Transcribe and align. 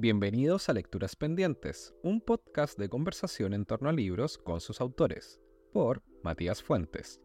Bienvenidos 0.00 0.68
a 0.68 0.74
Lecturas 0.74 1.16
Pendientes, 1.16 1.92
un 2.04 2.20
podcast 2.20 2.78
de 2.78 2.88
conversación 2.88 3.52
en 3.52 3.64
torno 3.64 3.88
a 3.88 3.92
libros 3.92 4.38
con 4.38 4.60
sus 4.60 4.80
autores, 4.80 5.40
por 5.72 6.04
Matías 6.22 6.62
Fuentes. 6.62 7.20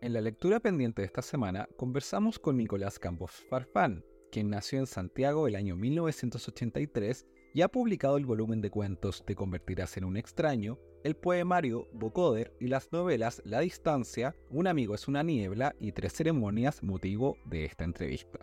En 0.00 0.12
la 0.12 0.20
lectura 0.20 0.58
pendiente 0.58 1.02
de 1.02 1.06
esta 1.06 1.22
semana 1.22 1.68
conversamos 1.76 2.40
con 2.40 2.56
Nicolás 2.56 2.98
Campos 2.98 3.30
Farfán, 3.48 4.04
quien 4.32 4.50
nació 4.50 4.80
en 4.80 4.88
Santiago 4.88 5.46
el 5.46 5.54
año 5.54 5.76
1983 5.76 7.28
y 7.54 7.60
ha 7.62 7.68
publicado 7.68 8.16
el 8.16 8.26
volumen 8.26 8.60
de 8.60 8.70
cuentos 8.70 9.24
Te 9.24 9.36
convertirás 9.36 9.96
en 9.96 10.02
un 10.02 10.16
extraño, 10.16 10.76
el 11.04 11.14
poemario 11.14 11.86
Bocoder 11.92 12.52
y 12.58 12.66
las 12.66 12.90
novelas 12.90 13.42
La 13.44 13.60
distancia, 13.60 14.34
Un 14.50 14.66
amigo 14.66 14.96
es 14.96 15.06
una 15.06 15.22
niebla 15.22 15.76
y 15.78 15.92
Tres 15.92 16.14
ceremonias 16.14 16.82
motivo 16.82 17.38
de 17.44 17.64
esta 17.64 17.84
entrevista. 17.84 18.40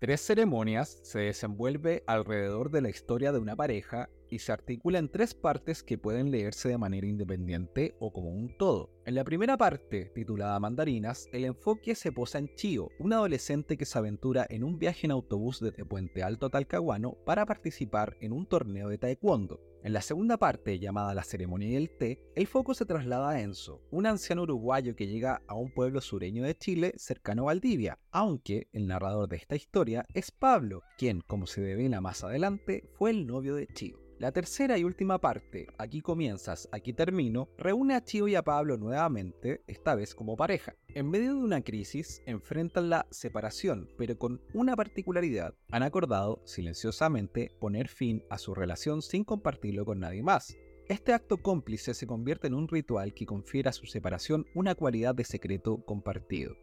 Tres 0.00 0.22
ceremonias 0.22 0.98
se 1.02 1.18
desenvuelve 1.18 2.04
alrededor 2.06 2.70
de 2.70 2.80
la 2.80 2.88
historia 2.88 3.32
de 3.32 3.38
una 3.38 3.54
pareja 3.54 4.08
y 4.30 4.38
se 4.38 4.50
articula 4.50 4.98
en 4.98 5.10
tres 5.10 5.34
partes 5.34 5.82
que 5.82 5.98
pueden 5.98 6.30
leerse 6.30 6.70
de 6.70 6.78
manera 6.78 7.06
independiente 7.06 7.96
o 8.00 8.10
como 8.10 8.30
un 8.30 8.56
todo. 8.56 8.88
En 9.04 9.14
la 9.14 9.24
primera 9.24 9.58
parte, 9.58 10.10
titulada 10.14 10.58
Mandarinas, 10.58 11.28
el 11.34 11.44
enfoque 11.44 11.94
se 11.94 12.12
posa 12.12 12.38
en 12.38 12.48
Chio, 12.54 12.88
un 12.98 13.12
adolescente 13.12 13.76
que 13.76 13.84
se 13.84 13.98
aventura 13.98 14.46
en 14.48 14.64
un 14.64 14.78
viaje 14.78 15.06
en 15.06 15.10
autobús 15.10 15.60
desde 15.60 15.84
Puente 15.84 16.22
Alto 16.22 16.46
a 16.46 16.50
Talcahuano 16.50 17.18
para 17.26 17.44
participar 17.44 18.16
en 18.22 18.32
un 18.32 18.46
torneo 18.46 18.88
de 18.88 18.96
taekwondo. 18.96 19.60
En 19.82 19.94
la 19.94 20.02
segunda 20.02 20.36
parte, 20.36 20.78
llamada 20.78 21.14
La 21.14 21.24
ceremonia 21.24 21.70
y 21.70 21.76
el 21.76 21.88
té, 21.88 22.22
el 22.34 22.46
foco 22.46 22.74
se 22.74 22.84
traslada 22.84 23.30
a 23.30 23.40
Enzo, 23.40 23.80
un 23.90 24.06
anciano 24.06 24.42
uruguayo 24.42 24.94
que 24.94 25.06
llega 25.06 25.40
a 25.48 25.54
un 25.54 25.72
pueblo 25.72 26.02
sureño 26.02 26.44
de 26.44 26.54
Chile 26.54 26.92
cercano 26.96 27.42
a 27.42 27.46
Valdivia, 27.46 27.98
aunque 28.10 28.68
el 28.72 28.86
narrador 28.86 29.28
de 29.28 29.36
esta 29.36 29.56
historia 29.56 30.04
es 30.12 30.32
Pablo, 30.32 30.82
quien, 30.98 31.22
como 31.22 31.46
se 31.46 31.62
devela 31.62 32.02
más 32.02 32.22
adelante, 32.24 32.84
fue 32.92 33.10
el 33.10 33.26
novio 33.26 33.54
de 33.54 33.68
Chio. 33.68 34.09
La 34.20 34.32
tercera 34.32 34.76
y 34.76 34.84
última 34.84 35.18
parte, 35.18 35.66
Aquí 35.78 36.02
comienzas, 36.02 36.68
aquí 36.72 36.92
termino, 36.92 37.48
reúne 37.56 37.94
a 37.94 38.04
Chio 38.04 38.28
y 38.28 38.34
a 38.34 38.42
Pablo 38.42 38.76
nuevamente, 38.76 39.62
esta 39.66 39.94
vez 39.94 40.14
como 40.14 40.36
pareja. 40.36 40.76
En 40.88 41.08
medio 41.08 41.32
de 41.32 41.40
una 41.40 41.62
crisis, 41.62 42.22
enfrentan 42.26 42.90
la 42.90 43.06
separación, 43.10 43.88
pero 43.96 44.18
con 44.18 44.42
una 44.52 44.76
particularidad. 44.76 45.54
Han 45.70 45.82
acordado, 45.82 46.42
silenciosamente, 46.44 47.50
poner 47.58 47.88
fin 47.88 48.22
a 48.28 48.36
su 48.36 48.54
relación 48.54 49.00
sin 49.00 49.24
compartirlo 49.24 49.86
con 49.86 50.00
nadie 50.00 50.22
más. 50.22 50.54
Este 50.86 51.14
acto 51.14 51.38
cómplice 51.38 51.94
se 51.94 52.06
convierte 52.06 52.46
en 52.46 52.52
un 52.52 52.68
ritual 52.68 53.14
que 53.14 53.24
confiere 53.24 53.70
a 53.70 53.72
su 53.72 53.86
separación 53.86 54.44
una 54.54 54.74
cualidad 54.74 55.14
de 55.14 55.24
secreto 55.24 55.82
compartido. 55.86 56.58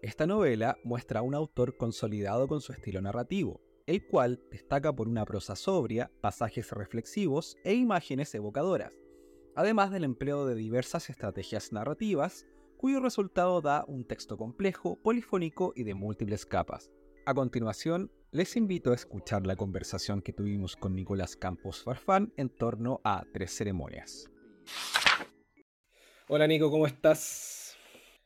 Esta 0.00 0.26
novela 0.26 0.78
muestra 0.82 1.20
a 1.20 1.22
un 1.22 1.34
autor 1.34 1.76
consolidado 1.76 2.48
con 2.48 2.62
su 2.62 2.72
estilo 2.72 3.02
narrativo, 3.02 3.60
el 3.88 4.06
cual 4.06 4.38
destaca 4.50 4.94
por 4.94 5.08
una 5.08 5.24
prosa 5.24 5.56
sobria, 5.56 6.12
pasajes 6.20 6.72
reflexivos 6.72 7.56
e 7.64 7.72
imágenes 7.72 8.34
evocadoras, 8.34 8.92
además 9.56 9.90
del 9.90 10.04
empleo 10.04 10.44
de 10.44 10.54
diversas 10.54 11.08
estrategias 11.08 11.72
narrativas, 11.72 12.46
cuyo 12.76 13.00
resultado 13.00 13.62
da 13.62 13.86
un 13.88 14.04
texto 14.04 14.36
complejo, 14.36 15.00
polifónico 15.02 15.72
y 15.74 15.84
de 15.84 15.94
múltiples 15.94 16.44
capas. 16.44 16.90
A 17.24 17.32
continuación, 17.32 18.12
les 18.30 18.56
invito 18.56 18.92
a 18.92 18.94
escuchar 18.94 19.46
la 19.46 19.56
conversación 19.56 20.20
que 20.20 20.34
tuvimos 20.34 20.76
con 20.76 20.94
Nicolás 20.94 21.34
Campos 21.34 21.82
Farfán 21.82 22.34
en 22.36 22.50
torno 22.50 23.00
a 23.04 23.24
tres 23.32 23.56
ceremonias. 23.56 24.30
Hola 26.28 26.46
Nico, 26.46 26.70
¿cómo 26.70 26.86
estás? 26.86 27.74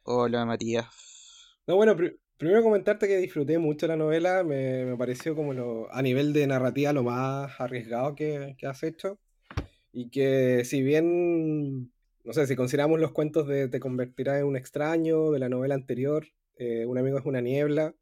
Hola 0.03 0.45
Matías. 0.45 0.89
No, 1.69 1.77
bueno, 1.77 1.95
Primero 2.43 2.65
comentarte 2.65 3.07
que 3.07 3.19
disfruté 3.19 3.59
mucho 3.59 3.87
la 3.87 3.97
novela, 3.97 4.43
me, 4.43 4.97
pareció 4.97 5.37
como 5.37 5.55
lo, 5.55 5.89
a 5.95 6.03
nivel 6.03 6.33
de 6.33 6.45
narrativa 6.49 6.93
lo 6.93 7.05
más 7.05 7.53
arriesgado 7.61 8.17
que, 8.17 8.57
has 8.67 8.83
hecho. 8.83 9.21
Y 9.93 10.11
que 10.11 10.65
si 10.65 10.83
bien, 10.83 11.93
no 12.25 12.33
sé, 12.33 12.49
si 12.49 12.57
consideramos 12.57 12.99
los 12.99 13.13
cuentos 13.13 13.47
de 13.47 13.69
Te 13.69 13.79
convertirás 13.79 14.41
en 14.41 14.47
un 14.47 14.57
extraño, 14.57 15.31
de 15.31 15.39
la 15.39 15.49
novela 15.49 15.77
anterior, 15.77 16.27
eh, 16.57 16.85
Un 16.85 16.99
amigo 16.99 17.17
es 17.17 17.25
una 17.27 17.41
niebla, 17.41 17.95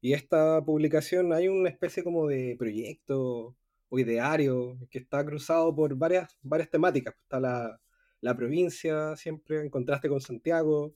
y 0.00 0.12
esta 0.12 0.64
publicación 0.64 1.32
hay 1.32 1.48
una 1.48 1.68
especie 1.68 2.04
como 2.04 2.28
de 2.28 2.54
proyecto 2.56 3.56
o 3.88 3.98
ideario 3.98 4.78
que 4.92 5.00
está 5.00 5.24
cruzado 5.26 5.74
por 5.74 5.96
varias, 5.96 6.38
varias 6.42 6.70
temáticas. 6.70 7.16
Está 7.24 7.40
la, 7.40 7.80
la 8.20 8.36
provincia 8.36 9.16
siempre 9.16 9.60
en 9.60 9.70
contraste 9.70 10.08
con 10.08 10.20
Santiago, 10.20 10.94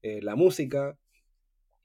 eh, 0.00 0.22
la 0.22 0.34
música, 0.34 0.98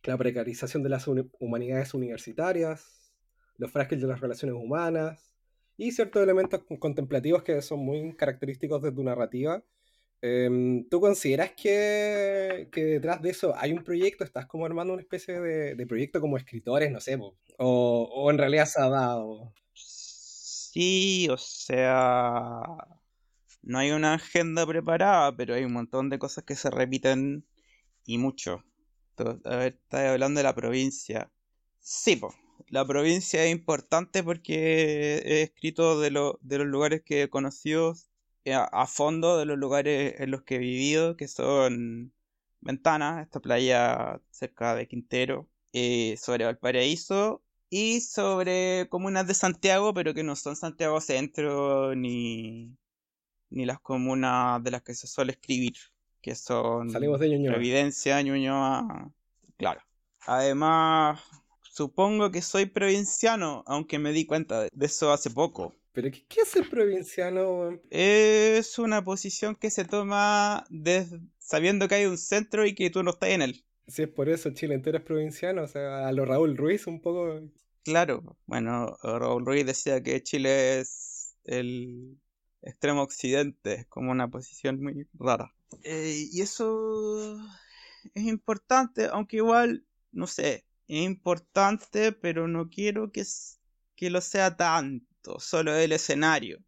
la 0.03 0.17
precarización 0.17 0.83
de 0.83 0.89
las 0.89 1.07
humanidades 1.39 1.93
universitarias, 1.93 3.13
los 3.57 3.71
frágiles 3.71 4.01
de 4.01 4.07
las 4.07 4.19
relaciones 4.19 4.55
humanas 4.55 5.31
y 5.77 5.91
ciertos 5.91 6.21
elementos 6.21 6.61
contemplativos 6.79 7.43
que 7.43 7.61
son 7.61 7.79
muy 7.79 8.13
característicos 8.15 8.81
de 8.81 8.91
tu 8.91 9.03
narrativa. 9.03 9.63
Em, 10.21 10.87
¿Tú 10.89 11.01
consideras 11.01 11.51
que, 11.51 12.69
detrás 12.73 13.21
de 13.21 13.29
eso 13.29 13.53
hay 13.57 13.73
un 13.73 13.83
proyecto? 13.83 14.23
¿Estás 14.23 14.45
como 14.45 14.65
armando 14.65 14.93
una 14.93 15.01
especie 15.01 15.39
de, 15.39 15.75
de 15.75 15.87
proyecto 15.87 16.21
como 16.21 16.37
escritores, 16.37 16.91
no 16.91 17.01
sé, 17.01 17.17
o, 17.57 18.09
o, 18.09 18.31
en 18.31 18.37
realidad 18.37 18.65
se 18.65 18.81
ha 18.81 18.89
dado? 18.89 19.53
Sí, 19.73 21.27
o 21.29 21.37
sea, 21.37 22.61
no 23.61 23.79
hay 23.79 23.91
una 23.91 24.13
agenda 24.13 24.65
preparada, 24.65 25.35
pero 25.35 25.55
hay 25.55 25.65
un 25.65 25.73
montón 25.73 26.09
de 26.09 26.19
cosas 26.19 26.45
que 26.45 26.55
se 26.55 26.69
repiten 26.69 27.45
y 28.05 28.17
mucho. 28.17 28.63
A 29.18 29.56
ver, 29.56 29.74
estás 29.74 30.12
hablando 30.12 30.40
de 30.40 30.44
la 30.44 30.56
provincia. 30.56 31.31
Sí, 31.79 32.16
pues. 32.16 32.34
La 32.69 32.85
provincia 32.85 33.44
es 33.46 33.51
importante 33.51 34.24
porque 34.24 35.22
he 35.25 35.41
escrito 35.44 36.00
de, 36.00 36.09
de 36.41 36.57
los 36.57 36.68
lugares 36.68 37.03
que 37.03 37.24
he 37.24 37.29
conocido 37.29 37.96
eh, 38.46 38.53
a, 38.53 38.88
fondo, 38.88 39.38
de 39.38 39.46
los 39.46 39.57
lugares 39.57 40.16
en 40.19 40.31
los 40.31 40.44
que 40.44 40.56
he 40.56 40.59
vivido, 40.59 41.16
que 41.18 41.28
son 41.28 42.13
Ventana, 42.62 43.22
esta 43.22 43.40
playa 43.40 44.22
cerca 44.31 44.75
de 44.75 44.88
Quintero, 44.88 45.50
eh, 45.74 46.16
sobre 46.18 46.45
Valparaíso 46.45 47.44
y 47.69 48.01
sobre 48.01 48.88
comunas 48.90 49.28
de 49.28 49.34
Santiago, 49.34 49.94
pero 49.94 50.13
que 50.13 50.24
no 50.24 50.35
son 50.35 50.56
Santiago 50.56 51.01
Centro 51.01 51.95
ni, 51.95 52.78
ni 53.50 53.66
las 53.66 53.80
comunas 53.80 54.63
de 54.63 54.72
las 54.72 54.84
que 54.84 54.95
se 54.95 55.07
suele 55.07 55.34
escribir 55.34 55.75
que 56.23 56.35
son 56.35 56.89
Salimos 56.89 57.19
de 57.19 57.29
Ñuñoa. 57.29 57.53
Providencia, 57.53 58.19
Ñuñoa, 58.22 59.11
claro. 59.57 59.81
Además, 60.25 61.19
supongo 61.61 62.31
que 62.31 62.41
soy 62.41 62.66
provinciano, 62.66 63.63
aunque 63.67 64.00
me 64.00 64.13
di 64.13 64.25
cuenta 64.25 64.62
de 64.62 64.85
eso 64.85 65.12
hace 65.12 65.29
poco. 65.29 65.75
¿Pero 65.91 66.09
qué, 66.12 66.41
es 66.41 66.47
ser 66.47 66.67
provinciano? 66.69 67.78
Es 67.91 68.79
una 68.79 69.03
posición 69.03 69.56
que 69.56 69.69
se 69.69 69.83
toma 69.83 70.66
sabiendo 71.38 71.88
que 71.88 71.95
hay 71.95 72.06
un 72.06 72.17
centro 72.17 72.66
y 72.66 72.73
que 72.73 72.89
tú 72.89 73.03
no 73.03 73.12
estás 73.12 73.29
en 73.29 73.41
él. 73.41 73.66
Si 73.88 74.03
es 74.03 74.09
por 74.09 74.29
eso 74.29 74.50
Chile 74.51 74.75
entero 74.75 74.97
es 74.97 75.03
provinciano, 75.03 75.63
o 75.63 75.67
sea, 75.67 76.07
a 76.07 76.12
lo 76.13 76.23
Raúl 76.23 76.56
Ruiz 76.56 76.88
un 76.88 77.01
poco. 77.01 77.41
Claro, 77.83 78.38
bueno, 78.45 78.95
Raúl 79.03 79.45
Ruiz 79.45 79.66
decía 79.66 80.01
que 80.01 80.23
Chile 80.23 80.79
es 80.79 81.35
el 81.44 82.17
extremo 82.63 83.03
occidente, 83.03 83.85
como 83.90 84.12
una 84.12 84.29
posición 84.29 84.81
muy 84.81 85.07
rara. 85.13 85.53
Eh, 85.84 86.28
y 86.31 86.41
eso 86.41 87.38
es 88.13 88.24
importante, 88.24 89.07
aunque 89.12 89.38
igual, 89.38 89.85
no 90.12 90.28
sé, 90.28 90.66
es 90.88 91.03
importante, 91.03 92.12
pero 92.12 92.47
no 92.47 92.69
quiero 92.69 93.12
que, 93.12 93.24
que 93.96 94.09
lo 94.09 94.22
sea 94.22 94.56
tanto, 94.57 95.40
solo 95.40 95.75
el 95.75 95.91
escenario. 95.91 96.59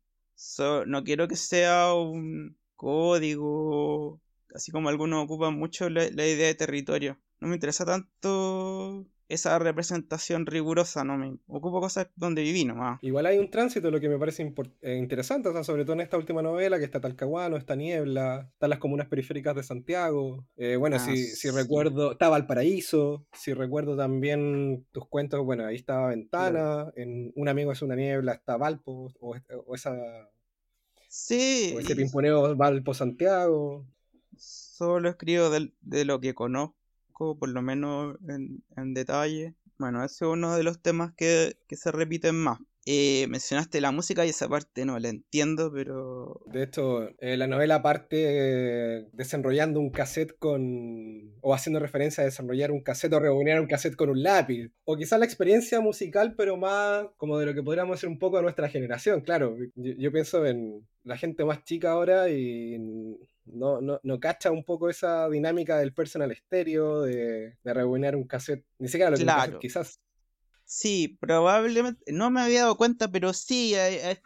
no 0.86 1.04
quiero 1.04 1.28
que 1.28 1.36
sea 1.36 1.94
un 1.94 2.58
código, 2.76 4.22
así 4.53 4.72
como 4.72 4.90
algunos 4.90 5.24
ocupan 5.24 5.58
mucho 5.58 5.90
la 5.90 6.06
idea 6.08 6.48
de 6.48 6.56
territorio. 6.56 7.20
No 7.40 7.48
me 7.48 7.56
interesa 7.56 7.86
tanto 7.86 9.06
esa 9.28 9.58
representación 9.58 10.46
rigurosa, 10.46 11.04
no 11.04 11.18
me 11.18 11.38
ocupo 11.48 11.82
cosas 11.82 12.08
donde 12.16 12.44
viví 12.44 12.66
nomás. 12.66 13.00
Igual 13.02 13.26
hay 13.26 13.38
un 13.40 13.50
tránsito, 13.50 13.90
lo 13.90 14.00
que 14.00 14.10
me 14.10 14.20
parece 14.20 14.54
eh, 14.82 14.96
interesante, 14.96 15.50
o 15.50 15.54
sea, 15.54 15.64
sobre 15.64 15.84
todo 15.84 15.94
en 15.94 16.02
esta 16.02 16.18
última 16.18 16.42
novela, 16.42 16.78
que 16.78 16.86
está 16.86 17.02
Talcahuano, 17.02 17.58
está 17.58 17.76
Niebla, 17.76 18.50
están 18.54 18.70
las 18.70 18.80
comunas 18.80 19.08
periféricas 19.08 19.56
de 19.56 19.64
Santiago, 19.64 20.46
eh, 20.58 20.76
bueno, 20.76 21.00
si, 21.00 21.12
ah, 21.12 21.36
si 21.36 21.50
recuerdo, 21.50 22.12
estaba 22.12 22.38
el 22.38 22.46
paraíso, 22.46 23.26
si 23.34 23.54
recuerdo 23.54 23.98
también 23.98 24.86
tus 24.92 25.08
cuentos, 25.08 25.44
bueno, 25.44 25.66
ahí 25.66 25.76
estaba 25.76 26.10
Ventana, 26.10 26.92
en 26.96 27.32
Un 27.36 27.50
amigo 27.50 27.72
es 27.72 27.82
una 27.82 27.96
niebla 27.96 28.34
está 28.34 28.58
Valpo, 28.58 29.12
o, 29.20 29.36
esa... 29.76 29.96
Sí. 31.08 31.74
O 31.76 31.80
ese 31.80 31.96
pimponeo 31.96 32.56
Valpo 32.56 32.94
Santiago. 32.94 33.88
Solo 34.36 35.10
escribo 35.10 35.50
de 35.50 36.06
lo 36.06 36.20
que 36.20 36.34
conozco 36.34 36.76
por 37.16 37.50
lo 37.50 37.62
menos 37.62 38.17
en, 38.28 38.94
detalle. 38.94 39.56
Bueno, 39.78 40.03
ese 40.03 40.26
es 40.26 40.32
uno 40.32 40.56
de 40.56 40.64
los 40.64 40.82
temas 40.82 41.14
que, 41.16 41.58
se 41.70 41.91
repiten 41.91 42.35
más. 42.35 42.59
Eh, 42.88 43.26
mencionaste 43.29 43.82
la 43.82 43.91
música 43.91 44.26
y 44.26 44.29
esa 44.29 44.47
parte 44.47 44.85
no 44.85 45.00
la 45.00 45.09
entiendo, 45.09 45.72
pero... 45.73 46.41
De 46.46 46.62
hecho, 46.62 47.09
eh, 47.20 47.35
la 47.35 47.47
novela 47.47 47.82
parte 47.82 48.26
eh, 48.28 49.08
desenrollando 49.12 49.79
un 49.79 49.90
cassette 49.90 50.38
con... 50.38 51.34
o 51.41 51.56
haciendo 51.56 51.79
referencia 51.79 52.22
a 52.22 52.26
desarrollar 52.26 52.72
un 52.72 52.84
cassette 52.84 53.14
o 53.14 53.20
reunir 53.20 53.59
un 53.59 53.66
cassette 53.66 53.96
con 53.96 54.12
un 54.12 54.22
lápiz. 54.22 54.72
O 54.84 54.97
quizás 54.97 55.17
la 55.17 55.26
experiencia 55.26 55.82
musical, 55.82 56.35
pero 56.38 56.58
más 56.58 57.08
como 57.17 57.40
de 57.40 57.47
lo 57.47 57.56
que 57.56 57.64
podríamos 57.64 58.00
ser 58.00 58.08
un 58.08 58.20
poco 58.20 58.38
de 58.38 58.44
nuestra 58.44 58.70
generación. 58.70 59.22
Claro, 59.22 59.58
yo, 59.76 60.12
pienso 60.12 60.46
en 60.46 60.88
la 61.03 61.17
gente 61.17 61.44
más 61.44 61.64
chica 61.64 61.90
ahora 61.90 62.29
y 62.29 62.78
no, 63.46 63.82
no, 63.82 64.00
no, 64.03 64.20
cacha 64.20 64.52
un 64.52 64.64
poco 64.64 64.90
esa 64.90 65.30
dinámica 65.30 65.78
del 65.78 65.94
personal 65.94 66.32
estéreo, 66.32 67.02
de, 67.02 67.58
de 67.64 67.74
reunir 67.74 68.16
un 68.16 68.26
cassette, 68.26 68.66
ni 68.80 68.88
siquiera 68.88 69.12
lo 69.12 69.18
que 69.18 69.24
claro. 69.24 69.59
quizás 69.59 70.00
Sí, 70.68 71.18
probablemente, 71.20 72.12
no 72.12 72.32
me 72.32 72.42
había 72.42 72.62
dado 72.62 72.76
cuenta, 72.76 73.12
pero 73.12 73.34
sí, 73.34 73.76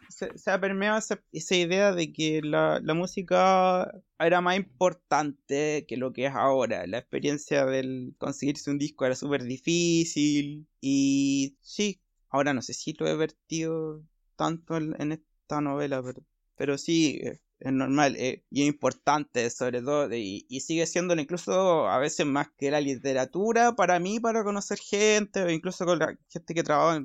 se, 0.08 0.50
ha 0.50 0.60
permeado 0.60 0.98
esa, 0.98 1.54
idea 1.54 1.92
de 1.92 2.12
que 2.14 2.40
la, 2.42 2.80
música 2.94 3.92
era 4.18 4.40
más 4.40 4.56
importante 4.56 5.84
que 5.86 5.98
lo 5.98 6.12
que 6.14 6.26
es 6.26 6.34
ahora. 6.34 6.86
La 6.86 6.98
experiencia 6.98 7.66
del 7.66 8.14
conseguirse 8.18 8.70
un 8.70 8.78
disco 8.78 9.04
era 9.04 9.14
súper 9.14 9.44
difícil 9.44 10.66
y 10.80 11.58
sí, 11.60 12.00
ahora 12.30 12.54
no 12.54 12.62
sé 12.62 12.72
si 12.72 12.94
lo 12.94 13.06
he 13.06 13.16
vertido 13.16 14.02
tanto 14.36 14.78
en, 14.78 15.12
esta 15.12 15.60
novela, 15.60 16.02
pero, 16.02 16.22
pero 16.56 16.78
sí, 16.78 17.20
eh, 17.22 17.40
es 17.60 17.72
normal 17.72 18.16
eh, 18.16 18.44
y 18.50 18.62
es 18.62 18.68
importante 18.68 19.48
sobre 19.50 19.82
todo 19.82 20.08
y, 20.12 20.44
sigue 20.60 20.86
siendo 20.86 21.14
incluso 21.14 21.88
a 21.88 21.98
veces 21.98 22.26
más 22.26 22.48
que 22.56 22.70
la 22.70 22.80
literatura 22.80 23.76
para 23.76 23.98
mí 23.98 24.20
para 24.20 24.44
conocer 24.44 24.78
gente 24.78 25.42
o 25.42 25.50
incluso 25.50 25.84
con 25.84 25.98
la 25.98 26.18
gente 26.28 26.54
que 26.54 26.62
trabaja 26.62 27.02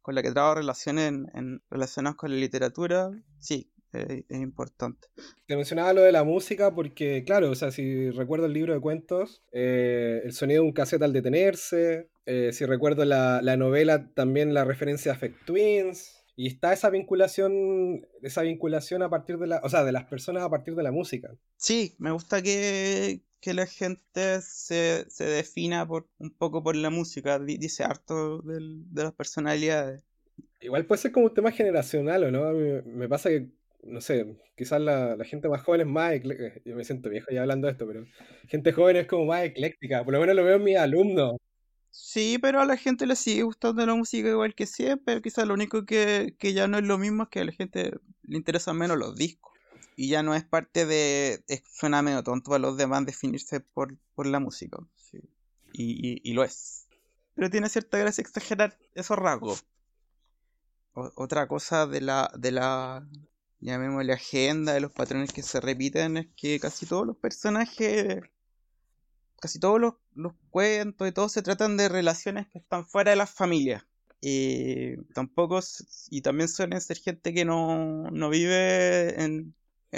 con 0.00 0.14
la 0.14 0.22
que 0.22 0.32
trabajo 0.32 0.56
relaciones 0.56 1.12
en, 1.34 1.62
relacionadas 1.70 2.16
con 2.16 2.30
la 2.30 2.36
literatura 2.36 3.10
sí 3.38 3.72
es 3.92 4.40
importante. 4.40 5.08
Te 5.46 5.54
mencionaba 5.56 5.92
lo 5.92 6.00
de 6.00 6.12
la 6.12 6.24
música 6.24 6.74
porque, 6.74 7.24
claro, 7.24 7.50
o 7.50 7.54
sea, 7.54 7.70
si 7.70 8.10
recuerdo 8.10 8.46
el 8.46 8.54
libro 8.54 8.72
de 8.72 8.80
cuentos, 8.80 9.42
eh, 9.52 10.22
el 10.24 10.32
sonido 10.32 10.62
de 10.62 10.68
un 10.68 10.72
cassette 10.72 11.02
al 11.02 11.12
detenerse, 11.12 12.08
eh, 12.24 12.50
si 12.52 12.64
recuerdo 12.64 13.04
la, 13.04 13.42
la, 13.42 13.56
novela, 13.56 14.10
también 14.14 14.54
la 14.54 14.64
referencia 14.64 15.12
a 15.12 15.16
Fact 15.16 15.44
Twins, 15.44 16.21
y 16.36 16.46
está 16.48 16.72
esa 16.72 16.90
vinculación, 16.90 18.06
esa 18.22 18.42
vinculación 18.42 19.02
a 19.02 19.10
partir 19.10 19.38
de 19.38 19.46
la, 19.46 19.60
o 19.62 19.68
sea, 19.68 19.84
de 19.84 19.92
las 19.92 20.04
personas 20.04 20.42
a 20.42 20.50
partir 20.50 20.74
de 20.74 20.82
la 20.82 20.92
música. 20.92 21.30
Sí, 21.56 21.94
me 21.98 22.10
gusta 22.10 22.42
que, 22.42 23.20
la 23.44 23.66
gente 23.66 24.40
se, 24.40 25.06
defina 25.18 25.86
por 25.86 26.08
un 26.18 26.30
poco 26.30 26.62
por 26.62 26.76
la 26.76 26.90
música, 26.90 27.38
dice 27.38 27.84
harto 27.84 28.40
de 28.42 29.02
las 29.02 29.12
personalidades. 29.12 30.02
Igual 30.60 30.86
puede 30.86 31.02
ser 31.02 31.12
como 31.12 31.26
un 31.26 31.34
tema 31.34 31.50
generacional, 31.50 32.24
¿o 32.24 32.30
no? 32.30 32.52
Mí 32.52 32.80
me 32.86 33.08
pasa 33.08 33.30
que, 33.30 33.48
no 33.82 34.00
sé, 34.00 34.36
quizás 34.56 34.80
la, 34.80 35.16
gente 35.24 35.48
más 35.48 35.62
joven 35.62 35.82
es 35.82 35.86
más, 35.88 36.14
yo 36.64 36.76
me 36.76 36.84
siento 36.84 37.10
viejo 37.10 37.32
ya 37.32 37.42
hablando 37.42 37.66
de 37.66 37.72
esto, 37.72 37.86
pero 37.86 38.06
gente 38.46 38.72
joven 38.72 38.96
es 38.96 39.06
como 39.06 39.26
más 39.26 39.44
ecléctica, 39.44 40.04
por 40.04 40.14
lo 40.14 40.20
menos 40.20 40.36
lo 40.36 40.44
veo 40.44 40.56
en 40.56 40.64
mis 40.64 40.76
alumnos. 40.76 41.36
Sí, 41.94 42.38
pero 42.40 42.62
a 42.62 42.64
la 42.64 42.78
gente 42.78 43.06
le 43.06 43.16
sigue 43.16 43.42
gustando 43.42 43.84
la 43.84 43.94
música 43.94 44.26
igual 44.26 44.54
que 44.54 44.66
siempre. 44.66 45.20
Quizás 45.20 45.46
lo 45.46 45.52
único 45.52 45.84
que, 45.84 46.34
que 46.38 46.54
ya 46.54 46.66
no 46.66 46.78
es 46.78 46.84
lo 46.84 46.96
mismo 46.96 47.24
es 47.24 47.28
que 47.28 47.40
a 47.40 47.44
la 47.44 47.52
gente 47.52 47.92
le 48.22 48.36
interesan 48.36 48.78
menos 48.78 48.96
los 48.96 49.14
discos. 49.14 49.52
Y 49.94 50.08
ya 50.08 50.22
no 50.22 50.34
es 50.34 50.42
parte 50.42 50.86
de. 50.86 51.44
suena 51.70 52.00
medio 52.00 52.22
tonto 52.22 52.54
a 52.54 52.58
los 52.58 52.78
demás 52.78 53.04
definirse 53.04 53.60
por, 53.60 53.98
por 54.14 54.26
la 54.26 54.40
música. 54.40 54.78
Y, 55.74 56.20
y, 56.28 56.32
lo 56.32 56.44
es. 56.44 56.86
Pero 57.34 57.50
tiene 57.50 57.68
cierta 57.68 57.98
gracia 57.98 58.22
exagerar 58.22 58.78
esos 58.94 59.18
rasgos. 59.18 59.66
otra 60.94 61.46
cosa 61.46 61.86
de 61.86 62.00
la, 62.00 62.32
de 62.38 62.52
la. 62.52 63.06
llamémosle 63.60 64.14
agenda, 64.14 64.72
de 64.72 64.80
los 64.80 64.92
patrones 64.92 65.32
que 65.32 65.42
se 65.42 65.60
repiten, 65.60 66.16
es 66.16 66.26
que 66.36 66.58
casi 66.58 66.86
todos 66.86 67.06
los 67.06 67.18
personajes 67.18 68.22
casi 69.42 69.58
todos 69.58 69.80
los, 69.80 70.32
cuentos 70.50 71.08
y 71.08 71.10
todo 71.10 71.28
se 71.28 71.42
tratan 71.42 71.76
de 71.76 71.88
relaciones 71.88 72.46
que 72.46 72.58
están 72.58 72.86
fuera 72.86 73.10
de 73.10 73.16
las 73.16 73.30
familias. 73.30 73.84
Y 74.20 74.96
tampoco, 75.14 75.58
y 76.10 76.20
también 76.20 76.48
suelen 76.48 76.80
ser 76.80 76.98
gente 76.98 77.34
que 77.34 77.44
no, 77.44 78.08
vive 78.30 79.20
en, 79.20 79.54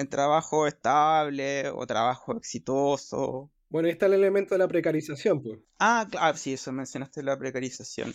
trabajo 0.08 0.66
estable 0.66 1.68
o 1.68 1.86
trabajo 1.86 2.34
exitoso. 2.38 3.50
Bueno, 3.68 3.86
ahí 3.86 3.92
está 3.92 4.06
el 4.06 4.14
elemento 4.14 4.54
de 4.54 4.60
la 4.60 4.68
precarización, 4.68 5.42
pues. 5.42 5.58
Ah, 5.78 6.06
claro, 6.10 6.38
sí, 6.38 6.54
eso 6.54 6.72
mencionaste 6.72 7.22
la 7.22 7.38
precarización. 7.38 8.14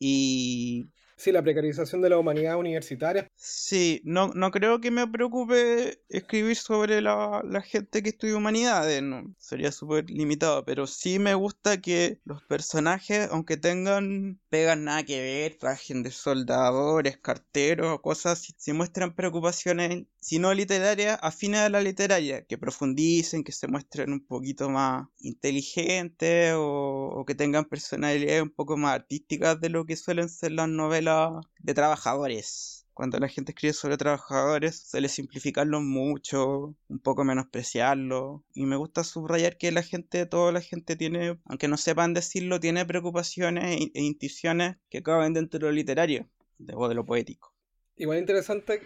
Y 0.00 0.88
Sí, 1.16 1.30
la 1.30 1.42
precarización 1.42 2.02
de 2.02 2.10
la 2.10 2.18
humanidad 2.18 2.58
universitaria. 2.58 3.28
Sí, 3.36 4.00
no, 4.04 4.28
no 4.34 4.50
creo 4.50 4.80
que 4.80 4.90
me 4.90 5.06
preocupe 5.06 6.02
escribir 6.08 6.56
sobre 6.56 7.00
la, 7.00 7.42
gente 7.64 8.02
que 8.02 8.10
estudia 8.10 8.36
humanidades, 8.36 9.02
no, 9.02 9.34
sería 9.38 9.70
súper 9.70 10.10
limitado, 10.10 10.64
pero 10.64 10.86
sí 10.86 11.18
me 11.18 11.34
gusta 11.34 11.80
que 11.80 12.18
los 12.24 12.42
personajes, 12.42 13.28
aunque 13.30 13.56
tengan 13.56 14.40
pegas 14.48 14.76
nada 14.76 15.04
que 15.04 15.20
ver, 15.20 15.56
trajen 15.56 16.02
de 16.02 16.10
soldadores, 16.10 17.18
carteros, 17.18 18.00
cosas, 18.00 18.54
si 18.56 18.72
muestran 18.72 19.14
preocupaciones, 19.14 20.04
si 20.20 20.38
no 20.38 20.52
literarias, 20.52 21.18
afines 21.22 21.60
a 21.60 21.68
la 21.68 21.80
literaria, 21.80 22.44
que 22.44 22.58
profundicen, 22.58 23.44
que 23.44 23.52
se 23.52 23.68
muestren 23.68 24.12
un 24.12 24.26
poquito 24.26 24.68
más 24.68 25.06
inteligentes 25.20 26.54
o, 26.54 27.08
o 27.14 27.24
que 27.24 27.34
tengan 27.34 27.66
personalidades 27.66 28.42
un 28.42 28.50
poco 28.50 28.76
más 28.76 28.94
artísticas 28.94 29.60
de 29.60 29.68
lo 29.68 29.86
que 29.86 29.96
suelen 29.96 30.28
ser 30.28 30.52
las 30.52 30.68
novelas 30.68 31.03
de 31.04 31.74
trabajadores. 31.74 32.86
Cuando 32.94 33.18
la 33.18 33.28
gente 33.28 33.50
escribe 33.52 33.72
sobre 33.72 33.96
trabajadores, 33.96 34.88
suele 34.88 35.08
simplificarlo 35.08 35.80
mucho, 35.80 36.76
un 36.88 36.98
poco 37.00 37.24
menospreciarlo. 37.24 38.44
Y 38.54 38.66
me 38.66 38.76
gusta 38.76 39.02
subrayar 39.02 39.58
que 39.58 39.72
la 39.72 39.82
gente, 39.82 40.26
toda 40.26 40.52
la 40.52 40.60
gente 40.60 40.94
tiene, 40.94 41.40
aunque 41.46 41.66
no 41.66 41.76
sepan 41.76 42.14
decirlo, 42.14 42.60
tiene 42.60 42.86
preocupaciones 42.86 43.80
e, 43.80 43.90
e 43.94 44.02
intuiciones 44.02 44.76
que 44.90 45.02
caben 45.02 45.34
dentro 45.34 45.58
de 45.58 45.66
lo 45.66 45.72
literario, 45.72 46.28
o 46.72 46.88
de 46.88 46.94
lo 46.94 47.04
poético. 47.04 47.54
Igual 47.96 48.18
interesante 48.18 48.82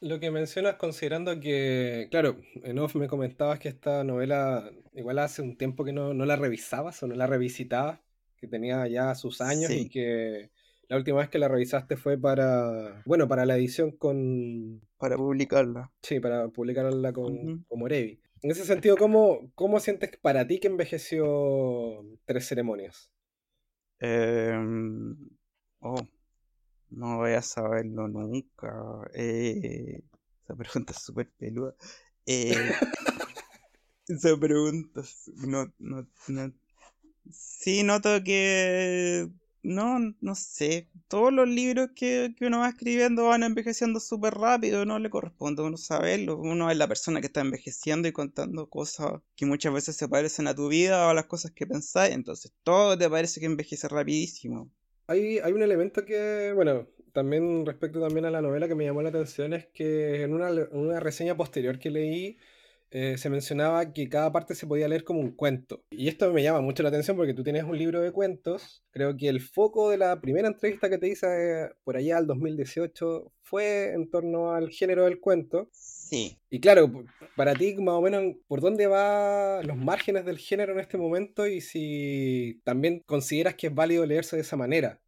lo, 0.00 0.18
que 0.18 0.30
mencionas 0.30 0.74
considerando 0.76 1.38
que, 1.38 2.08
claro, 2.10 2.40
en 2.64 2.78
off 2.80 2.96
me 2.96 3.06
comentabas 3.06 3.60
que 3.60 3.68
esta 3.68 4.02
novela 4.02 4.68
igual 4.94 5.20
hace 5.20 5.42
un 5.42 5.56
tiempo 5.56 5.84
que 5.84 5.92
no, 5.92 6.12
la 6.12 6.36
revisabas 6.36 7.00
o 7.02 7.06
no 7.06 7.14
la 7.14 7.28
revisitabas, 7.28 8.00
que 8.36 8.48
tenía 8.48 8.86
ya 8.88 9.14
sus 9.14 9.40
años 9.40 9.70
y 9.70 9.88
que 9.88 10.50
la 10.88 10.96
última 10.96 11.18
vez 11.18 11.28
que 11.28 11.38
la 11.38 11.48
revisaste 11.48 11.96
fue 11.96 12.18
para, 12.18 13.02
bueno, 13.04 13.28
para 13.28 13.44
la 13.44 13.56
edición 13.56 13.92
con... 13.92 14.80
Para 14.96 15.16
publicarla. 15.16 15.92
Sí, 16.02 16.18
para 16.18 16.48
publicarla 16.48 17.12
con, 17.12 17.66
Morevi. 17.70 18.20
En 18.42 18.50
ese 18.50 18.64
sentido, 18.64 18.96
¿cómo, 18.96 19.50
¿cómo 19.54 19.80
sientes 19.80 20.16
para 20.16 20.46
ti 20.46 20.60
que 20.60 20.68
envejeció 20.68 22.04
Tres 22.24 22.48
Ceremonias? 22.48 23.10
Em, 23.98 25.16
oh, 25.80 26.00
no 26.90 27.18
voy 27.18 27.32
a 27.32 27.42
saberlo 27.42 28.08
nunca. 28.08 28.72
Eh, 29.12 30.00
esa 30.44 30.56
pregunta 30.56 30.92
es 30.92 31.02
súper 31.02 31.30
peluda. 31.36 31.74
Eh, 32.24 32.54
esa 34.08 34.38
pregunta 34.38 35.02
no, 35.46 35.70
no, 35.78 36.06
no. 36.28 36.52
Sí, 37.30 37.82
noto 37.82 38.22
que 38.24 39.28
no, 39.62 39.98
no 40.20 40.34
sé. 40.34 40.88
Todos 41.08 41.32
los 41.32 41.48
libros 41.48 41.90
que, 41.94 42.34
uno 42.40 42.60
va 42.60 42.68
escribiendo 42.68 43.26
van 43.26 43.42
envejeciendo 43.42 44.00
súper 44.00 44.34
rápido, 44.34 44.84
no 44.84 44.98
le 44.98 45.10
corresponde 45.10 45.62
a 45.62 45.66
uno 45.66 45.76
saberlo. 45.76 46.38
Uno 46.38 46.70
es 46.70 46.76
la 46.76 46.88
persona 46.88 47.20
que 47.20 47.26
está 47.26 47.40
envejeciendo 47.40 48.08
y 48.08 48.12
contando 48.12 48.68
cosas 48.68 49.20
que 49.36 49.46
muchas 49.46 49.72
veces 49.72 49.96
se 49.96 50.08
parecen 50.08 50.46
a 50.46 50.54
tu 50.54 50.68
vida 50.68 51.06
o 51.06 51.10
a 51.10 51.14
las 51.14 51.26
cosas 51.26 51.52
que 51.52 51.66
pensáis. 51.66 52.14
Entonces 52.14 52.52
todo 52.62 52.96
te 52.96 53.08
parece 53.08 53.40
que 53.40 53.46
envejece 53.46 53.88
rapidísimo. 53.88 54.70
Hay, 55.06 55.38
hay 55.38 55.52
un 55.52 55.62
elemento 55.62 56.04
que, 56.04 56.52
bueno, 56.54 56.86
también 57.12 57.64
respecto 57.66 58.00
también 58.00 58.26
a 58.26 58.30
la 58.30 58.42
novela 58.42 58.68
que 58.68 58.74
me 58.74 58.84
llamó 58.84 59.02
la 59.02 59.08
atención 59.08 59.54
es 59.54 59.66
que 59.66 60.22
en 60.22 60.34
una, 60.34 60.50
en 60.50 60.68
una 60.72 61.00
reseña 61.00 61.36
posterior 61.36 61.78
que 61.78 61.90
leí 61.90 62.38
eh, 62.90 63.18
se 63.18 63.28
mencionaba 63.28 63.92
que 63.92 64.08
cada 64.08 64.32
parte 64.32 64.54
se 64.54 64.66
podía 64.66 64.88
leer 64.88 65.04
como 65.04 65.20
un 65.20 65.32
cuento. 65.32 65.84
Y 65.90 66.08
esto 66.08 66.32
me 66.32 66.42
llama 66.42 66.60
mucho 66.60 66.82
la 66.82 66.88
atención 66.88 67.16
porque 67.16 67.34
tú 67.34 67.42
tienes 67.42 67.64
un 67.64 67.76
libro 67.76 68.00
de 68.00 68.12
cuentos. 68.12 68.82
Creo 68.90 69.16
que 69.16 69.28
el 69.28 69.40
foco 69.40 69.90
de 69.90 69.98
la 69.98 70.20
primera 70.20 70.48
entrevista 70.48 70.88
que 70.88 70.98
te 70.98 71.08
hice 71.08 71.26
eh, 71.26 71.68
por 71.84 71.96
allá 71.96 72.16
al 72.18 72.26
2018 72.26 73.30
fue 73.42 73.92
en 73.92 74.10
torno 74.10 74.52
al 74.52 74.70
género 74.70 75.04
del 75.04 75.20
cuento. 75.20 75.68
Sí. 75.72 76.38
Y 76.48 76.60
claro, 76.60 77.04
para 77.36 77.54
ti 77.54 77.74
más 77.74 77.94
o 77.94 78.00
menos, 78.00 78.36
¿por 78.46 78.60
dónde 78.60 78.86
van 78.86 79.66
los 79.66 79.76
márgenes 79.76 80.24
del 80.24 80.38
género 80.38 80.72
en 80.72 80.80
este 80.80 80.96
momento 80.96 81.46
y 81.46 81.60
si 81.60 82.60
también 82.64 83.00
consideras 83.00 83.54
que 83.54 83.66
es 83.66 83.74
válido 83.74 84.06
leerse 84.06 84.36
de 84.36 84.42
esa 84.42 84.56
manera? 84.56 85.00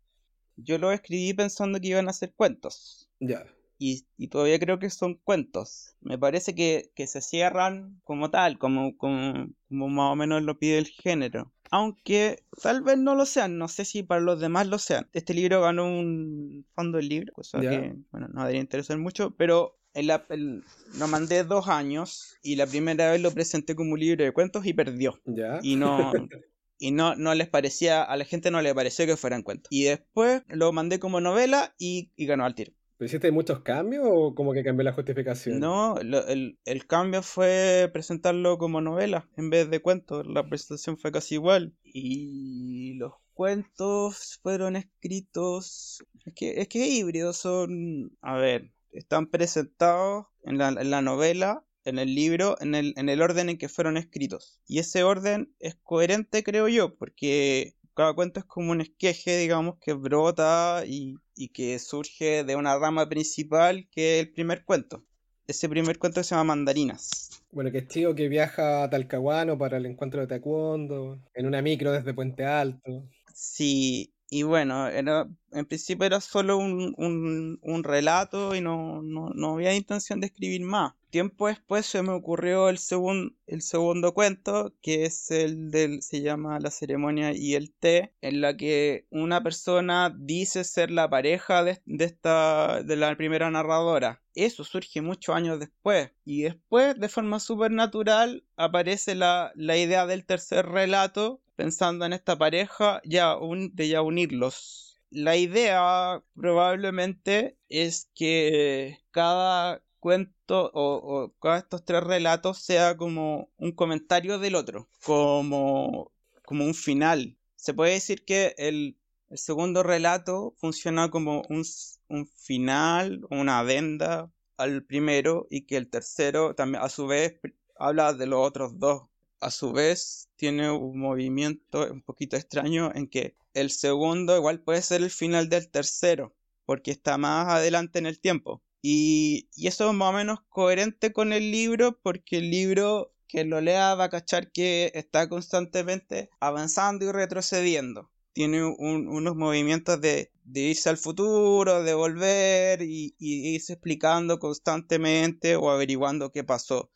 Yo 0.56 0.76
lo 0.76 0.92
escribí 0.92 1.32
pensando 1.32 1.80
que 1.80 1.88
iban 1.88 2.08
a 2.10 2.12
ser 2.12 2.34
cuentos. 2.34 3.08
Ya 3.18 3.46
y, 3.80 4.28
todavía 4.28 4.58
creo 4.58 4.78
que 4.78 4.90
son 4.90 5.14
cuentos. 5.14 5.96
Me 6.00 6.18
parece 6.18 6.54
que, 6.54 6.92
se 7.06 7.20
cierran 7.22 8.00
como 8.04 8.30
tal, 8.30 8.58
como, 8.58 8.96
como, 8.96 9.48
más 9.68 10.12
o 10.12 10.16
menos 10.16 10.42
lo 10.42 10.58
pide 10.58 10.78
el 10.78 10.86
género. 10.86 11.52
aunque 11.70 12.44
tal 12.62 12.82
vez 12.82 12.98
no 12.98 13.14
lo 13.14 13.24
sean, 13.24 13.56
no 13.56 13.68
sé 13.68 13.84
si 13.84 14.02
para 14.02 14.20
los 14.20 14.38
demás 14.38 14.66
lo 14.66 14.78
sean. 14.78 15.08
Este 15.12 15.34
libro 15.34 15.62
ganó 15.62 15.86
un 15.86 16.66
fondo 16.74 16.98
del 16.98 17.08
libro, 17.08 17.32
cosa 17.32 17.60
que, 17.60 17.94
bueno, 18.10 18.28
no 18.28 18.40
debería 18.42 18.60
interesar 18.60 18.98
mucho, 18.98 19.34
pero 19.36 19.78
lo 19.94 21.08
mandé 21.08 21.44
dos 21.44 21.68
años 21.68 22.36
y 22.42 22.56
la 22.56 22.66
primera 22.66 23.10
vez 23.10 23.20
lo 23.20 23.32
presenté 23.32 23.74
como 23.74 23.92
un 23.94 24.00
libro 24.00 24.24
de 24.24 24.32
cuentos 24.32 24.66
y 24.66 24.72
perdió. 24.72 25.20
Y 25.62 25.76
no, 25.76 26.12
y 26.78 26.90
no, 26.92 27.14
no 27.14 27.34
les 27.34 27.48
parecía, 27.48 28.02
a 28.02 28.16
la 28.16 28.24
gente 28.24 28.50
no 28.50 28.62
le 28.62 28.74
pareció 28.74 29.06
que 29.06 29.16
fueran 29.16 29.42
cuentos. 29.42 29.68
Y 29.70 29.84
después 29.84 30.42
lo 30.48 30.72
mandé 30.72 30.98
como 30.98 31.20
novela 31.20 31.74
y, 31.78 32.10
ganó 32.16 32.44
al 32.44 32.54
tiro. 32.54 32.72
¿Pero 33.00 33.06
hiciste 33.06 33.32
muchos 33.32 33.60
cambios 33.60 34.04
o 34.06 34.34
como 34.34 34.52
que 34.52 34.62
cambié 34.62 34.84
la 34.84 34.92
justificación? 34.92 35.58
No, 35.58 35.96
el, 35.96 36.58
el, 36.66 36.86
cambio 36.86 37.22
fue 37.22 37.88
presentarlo 37.94 38.58
como 38.58 38.82
novela 38.82 39.26
en 39.38 39.48
vez 39.48 39.70
de 39.70 39.80
cuentos. 39.80 40.26
La 40.26 40.46
presentación 40.46 40.98
fue 40.98 41.10
casi 41.10 41.36
igual. 41.36 41.72
Y 41.82 42.92
los 42.98 43.14
cuentos 43.32 44.38
fueron 44.42 44.76
escritos. 44.76 46.04
Es 46.26 46.34
que, 46.34 46.60
es 46.60 46.68
que 46.68 46.86
híbridos 46.88 47.38
son. 47.38 48.18
A 48.20 48.36
ver, 48.36 48.70
están 48.92 49.28
presentados 49.28 50.26
en 50.42 50.58
la, 50.58 50.68
en 50.68 50.90
la 50.90 51.00
novela 51.00 51.64
en 51.86 51.98
el 51.98 52.14
libro 52.14 52.56
en 52.60 52.74
el, 52.74 52.92
en 52.98 53.08
el 53.08 53.22
orden 53.22 53.48
en 53.48 53.56
que 53.56 53.70
fueron 53.70 53.96
escritos. 53.96 54.60
Y 54.66 54.78
ese 54.78 55.04
orden 55.04 55.54
es 55.58 55.74
coherente, 55.76 56.44
creo 56.44 56.68
yo, 56.68 56.94
porque 56.96 57.76
cuento 58.14 58.40
es 58.40 58.46
como 58.46 58.72
un 58.72 58.80
esqueje, 58.80 59.38
digamos, 59.38 59.78
que 59.78 59.92
brota 59.92 60.84
y, 60.86 61.16
y 61.34 61.48
que 61.48 61.78
surge 61.78 62.44
de 62.44 62.56
una 62.56 62.78
rama 62.78 63.08
principal 63.08 63.88
que 63.90 64.18
es 64.18 64.26
el 64.26 64.32
primer 64.32 64.64
cuento. 64.64 65.04
Ese 65.46 65.68
primer 65.68 65.98
cuento 65.98 66.22
se 66.22 66.34
llama 66.34 66.54
Mandarinas. 66.54 67.30
Bueno, 67.50 67.72
que 67.72 67.78
es 67.78 67.88
tío 67.88 68.14
que 68.14 68.28
viaja 68.28 68.84
a 68.84 68.90
Talcahuano 68.90 69.58
para 69.58 69.78
el 69.78 69.86
encuentro 69.86 70.20
de 70.20 70.28
taekwondo, 70.28 71.18
en 71.34 71.46
una 71.46 71.60
micro 71.62 71.90
desde 71.90 72.14
Puente 72.14 72.44
Alto. 72.44 73.04
Sí, 73.34 74.12
y 74.32 74.44
bueno, 74.44 74.86
era, 74.86 75.28
en 75.50 75.66
principio 75.66 76.06
era 76.06 76.20
solo 76.20 76.56
un, 76.56 76.94
un, 76.96 77.58
un 77.62 77.84
relato 77.84 78.54
y 78.54 78.60
no, 78.60 79.02
no, 79.02 79.30
no, 79.34 79.54
había 79.54 79.74
intención 79.74 80.20
de 80.20 80.28
escribir 80.28 80.62
más. 80.62 80.92
Tiempo 81.10 81.48
después 81.48 81.84
se 81.86 82.00
me 82.02 82.12
ocurrió 82.12 82.68
el, 82.68 82.78
segun, 82.78 83.36
el 83.48 83.60
segundo 83.60 84.14
cuento, 84.14 84.72
que 84.82 85.04
es 85.04 85.32
el 85.32 85.72
del, 85.72 86.02
se 86.02 86.22
llama 86.22 86.60
La 86.60 86.70
ceremonia 86.70 87.32
y 87.32 87.56
el 87.56 87.72
té, 87.72 88.12
en 88.20 88.40
la 88.40 88.56
que 88.56 89.08
una 89.10 89.42
persona 89.42 90.14
dice 90.16 90.62
ser 90.62 90.92
la 90.92 91.10
pareja 91.10 91.64
de, 91.64 91.82
de 91.84 92.04
esta, 92.04 92.84
de 92.84 92.94
la 92.94 93.16
primera 93.16 93.50
narradora. 93.50 94.22
Eso 94.36 94.62
surge 94.62 95.00
muchos 95.00 95.34
años 95.34 95.58
después. 95.58 96.12
Y 96.24 96.42
después, 96.42 97.00
de 97.00 97.08
forma 97.08 97.40
supernatural, 97.40 98.44
aparece 98.54 99.16
la, 99.16 99.50
la 99.56 99.76
idea 99.76 100.06
del 100.06 100.24
tercer 100.24 100.66
relato, 100.66 101.40
pensando 101.60 102.06
en 102.06 102.14
esta 102.14 102.38
pareja, 102.38 103.02
ya 103.04 103.36
de 103.72 103.88
ya 103.88 104.00
unirlos. 104.00 104.98
La 105.10 105.36
idea 105.36 106.22
probablemente 106.34 107.58
es 107.68 108.08
que 108.14 108.98
cada 109.10 109.82
cuento 109.98 110.70
o, 110.72 111.34
cada 111.38 111.58
estos 111.58 111.84
tres 111.84 112.02
relatos 112.02 112.60
sea 112.60 112.96
como 112.96 113.50
un 113.58 113.72
comentario 113.72 114.38
del 114.38 114.54
otro, 114.54 114.88
como, 115.04 116.12
como 116.46 116.64
un 116.64 116.72
final. 116.72 117.36
Se 117.56 117.74
puede 117.74 117.92
decir 117.92 118.24
que 118.24 118.54
el, 118.56 118.96
segundo 119.32 119.82
relato 119.82 120.54
funciona 120.56 121.10
como 121.10 121.42
un, 121.50 121.62
un 122.08 122.26
final, 122.26 123.20
una 123.28 123.58
adenda 123.58 124.32
al 124.56 124.82
primero 124.82 125.46
y 125.50 125.66
que 125.66 125.76
el 125.76 125.90
tercero 125.90 126.54
también 126.54 126.82
a 126.82 126.88
su 126.88 127.06
vez 127.06 127.38
habla 127.78 128.14
de 128.14 128.26
los 128.26 128.46
otros 128.46 128.78
dos 128.78 129.09
a 129.40 129.50
su 129.50 129.72
vez 129.72 130.28
tiene 130.36 130.70
un 130.70 130.98
movimiento 130.98 131.90
un 131.90 132.02
poquito 132.02 132.36
extraño 132.36 132.92
en 132.94 133.08
que 133.08 133.36
el 133.54 133.70
segundo 133.70 134.36
igual 134.36 134.60
puede 134.60 134.82
ser 134.82 135.02
el 135.02 135.10
final 135.10 135.48
del 135.48 135.70
tercero, 135.70 136.34
porque 136.66 136.90
está 136.90 137.18
más 137.18 137.48
adelante 137.48 137.98
en 137.98 138.06
el 138.06 138.20
tiempo. 138.20 138.62
Y, 138.82 139.48
eso 139.56 139.90
es 139.90 139.94
más 139.94 140.10
o 140.10 140.12
menos 140.12 140.38
coherente 140.48 141.12
con 141.12 141.32
el 141.32 141.50
libro, 141.50 141.98
porque 142.02 142.38
el 142.38 142.50
libro 142.50 143.14
que 143.26 143.44
lo 143.44 143.60
lea 143.60 143.94
va 143.94 144.04
a 144.04 144.10
cachar 144.10 144.50
que 144.52 144.90
está 144.94 145.28
constantemente 145.28 146.30
avanzando 146.40 147.04
y 147.06 147.12
retrocediendo. 147.12 148.10
Tiene 148.32 148.64
unos 148.64 149.36
movimientos 149.36 150.00
de, 150.00 150.30
irse 150.54 150.88
al 150.88 150.96
futuro, 150.96 151.82
de 151.82 151.94
volver 151.94 152.82
y, 152.82 153.14
y 153.18 153.54
irse 153.54 153.74
explicando 153.74 154.38
constantemente 154.38 155.56
o 155.56 155.70
averiguando 155.70 156.30
qué 156.30 156.44
pasó. 156.44 156.90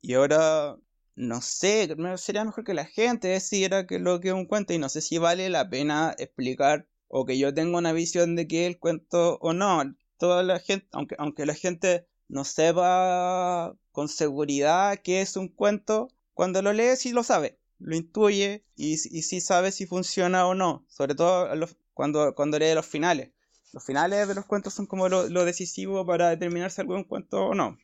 Y 0.00 0.14
ahora 0.14 0.76
no 1.16 1.40
sé, 1.40 1.88
sería 2.18 2.44
mejor 2.44 2.64
que 2.64 2.74
la 2.74 2.84
gente 2.84 3.28
decidiera 3.28 3.86
que 3.86 3.98
lo 3.98 4.20
que 4.20 4.28
es 4.28 4.34
un 4.34 4.44
cuento 4.44 4.74
y 4.74 4.78
no 4.78 4.90
sé 4.90 5.00
si 5.00 5.16
vale 5.16 5.48
la 5.48 5.68
pena 5.68 6.14
explicar 6.18 6.86
o 7.08 7.24
que 7.24 7.38
yo 7.38 7.54
tenga 7.54 7.78
una 7.78 7.92
visión 7.92 8.36
de 8.36 8.46
que 8.46 8.64
es 8.64 8.68
el 8.68 8.78
cuento 8.78 9.38
o 9.40 9.54
no. 9.54 9.82
Toda 10.18 10.42
la 10.42 10.58
gente, 10.60 10.86
aunque, 10.92 11.16
aunque 11.18 11.46
la 11.46 11.54
gente 11.54 12.06
no 12.28 12.44
sepa 12.44 13.74
con 13.92 14.08
seguridad 14.08 14.98
que 14.98 15.22
es 15.22 15.36
un 15.36 15.48
cuento, 15.48 16.08
cuando 16.34 16.60
lo 16.60 16.72
lee 16.74 16.96
sí 16.96 17.12
lo 17.12 17.22
sabe, 17.22 17.58
lo 17.78 17.96
intuye 17.96 18.64
y, 18.76 18.92
y 18.92 19.22
sí 19.22 19.40
sabe 19.40 19.72
si 19.72 19.86
funciona 19.86 20.46
o 20.46 20.54
no, 20.54 20.84
sobre 20.88 21.14
todo 21.14 21.48
cuando, 21.94 22.34
cuando 22.34 22.58
lee 22.58 22.74
los 22.74 22.86
finales. 22.86 23.30
Los 23.72 23.84
finales 23.84 24.28
de 24.28 24.34
los 24.34 24.44
cuentos 24.44 24.74
son 24.74 24.86
como 24.86 25.08
lo, 25.08 25.28
lo 25.28 25.44
decisivo 25.46 26.04
para 26.04 26.28
determinar 26.28 26.70
si 26.70 26.82
algún 26.82 27.04
cuento 27.04 27.46
o 27.46 27.54
no. 27.54 27.78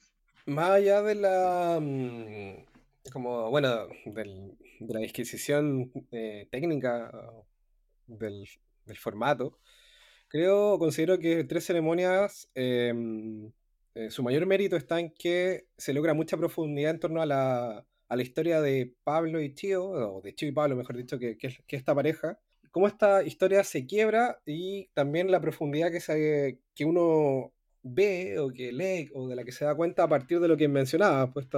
Más 0.46 0.70
allá 0.70 1.02
de 1.02 1.14
la 1.14 1.78
mm, 1.80 2.71
como, 3.10 3.50
bueno, 3.50 3.88
de 4.04 4.94
la 4.94 5.00
disquisición 5.00 5.90
eh, 6.12 6.48
técnica 6.50 7.10
del, 8.06 8.46
formato, 8.96 9.58
creo, 10.28 10.78
considero 10.78 11.18
que 11.18 11.44
Tres 11.44 11.66
Ceremonias, 11.66 12.48
em, 12.54 13.50
eh, 13.94 14.10
su 14.10 14.22
mayor 14.22 14.46
mérito 14.46 14.76
está 14.76 15.00
en 15.00 15.10
que 15.10 15.66
se 15.76 15.92
logra 15.92 16.14
mucha 16.14 16.36
profundidad 16.36 16.92
en 16.92 17.00
torno 17.00 17.22
a 17.22 17.26
la, 17.26 17.86
a 18.08 18.16
la 18.16 18.22
historia 18.22 18.60
de 18.60 18.94
Pablo 19.04 19.40
y 19.40 19.50
Tío, 19.50 19.84
o 19.84 20.20
de 20.20 20.32
Tío 20.32 20.48
y 20.48 20.52
Pablo, 20.52 20.76
mejor 20.76 20.96
dicho, 20.96 21.18
que, 21.18 21.36
que, 21.38 21.76
esta 21.76 21.94
pareja, 21.94 22.38
cómo 22.70 22.86
esta 22.86 23.22
historia 23.22 23.64
se 23.64 23.86
quiebra 23.86 24.40
y 24.46 24.88
también 24.94 25.30
la 25.30 25.40
profundidad 25.40 25.90
que, 25.90 26.00
se, 26.00 26.58
que 26.74 26.84
uno 26.84 27.52
ve 27.82 28.38
o 28.38 28.50
que 28.50 28.72
lee 28.72 29.10
o 29.14 29.28
de 29.28 29.36
la 29.36 29.44
que 29.44 29.52
se 29.52 29.64
da 29.64 29.74
cuenta 29.74 30.04
a 30.04 30.08
partir 30.08 30.40
de 30.40 30.48
lo 30.48 30.56
que 30.56 30.68
mencionaba, 30.68 31.32
pues 31.32 31.48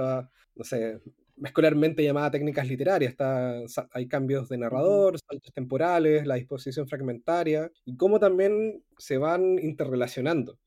no 0.55 0.63
sé, 0.63 1.01
escolarmente 1.43 2.03
llamada 2.03 2.31
técnicas 2.31 2.67
literarias. 2.67 3.11
Está, 3.11 3.61
hay 3.91 4.07
cambios 4.07 4.49
de 4.49 4.57
narrador, 4.57 5.19
saltos 5.19 5.53
temporales, 5.53 6.25
la 6.25 6.35
disposición 6.35 6.87
fragmentaria 6.87 7.71
y 7.85 7.97
cómo 7.97 8.19
también 8.19 8.83
se 8.97 9.17
van 9.17 9.59
interrelacionando. 9.59 10.59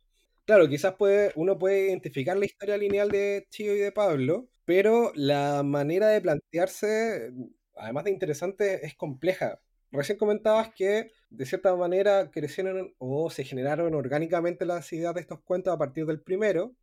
Claro, 0.44 0.68
quizás 0.68 0.94
puede, 0.94 1.32
uno 1.36 1.58
puede 1.58 1.88
identificar 1.88 2.36
la 2.38 2.46
historia 2.46 2.78
lineal 2.78 3.10
de 3.10 3.46
Chio 3.50 3.76
y 3.76 3.78
de 3.80 3.92
Pablo, 3.92 4.48
pero 4.64 5.12
la 5.14 5.62
manera 5.62 6.08
de 6.08 6.22
plantearse, 6.22 7.32
además 7.76 8.04
de 8.04 8.10
interesante, 8.10 8.86
es 8.86 8.94
compleja. 8.94 9.60
Recién 9.90 10.18
comentabas 10.18 10.70
que 10.74 11.10
de 11.30 11.46
cierta 11.46 11.74
manera 11.76 12.30
crecieron 12.30 12.94
o 12.98 13.30
se 13.30 13.44
generaron 13.44 13.94
orgánicamente 13.94 14.64
las 14.64 14.90
ideas 14.92 15.14
de 15.14 15.20
estos 15.20 15.40
cuentos 15.42 15.74
a 15.74 15.78
partir 15.78 16.06
del 16.06 16.20
primero, 16.22 16.74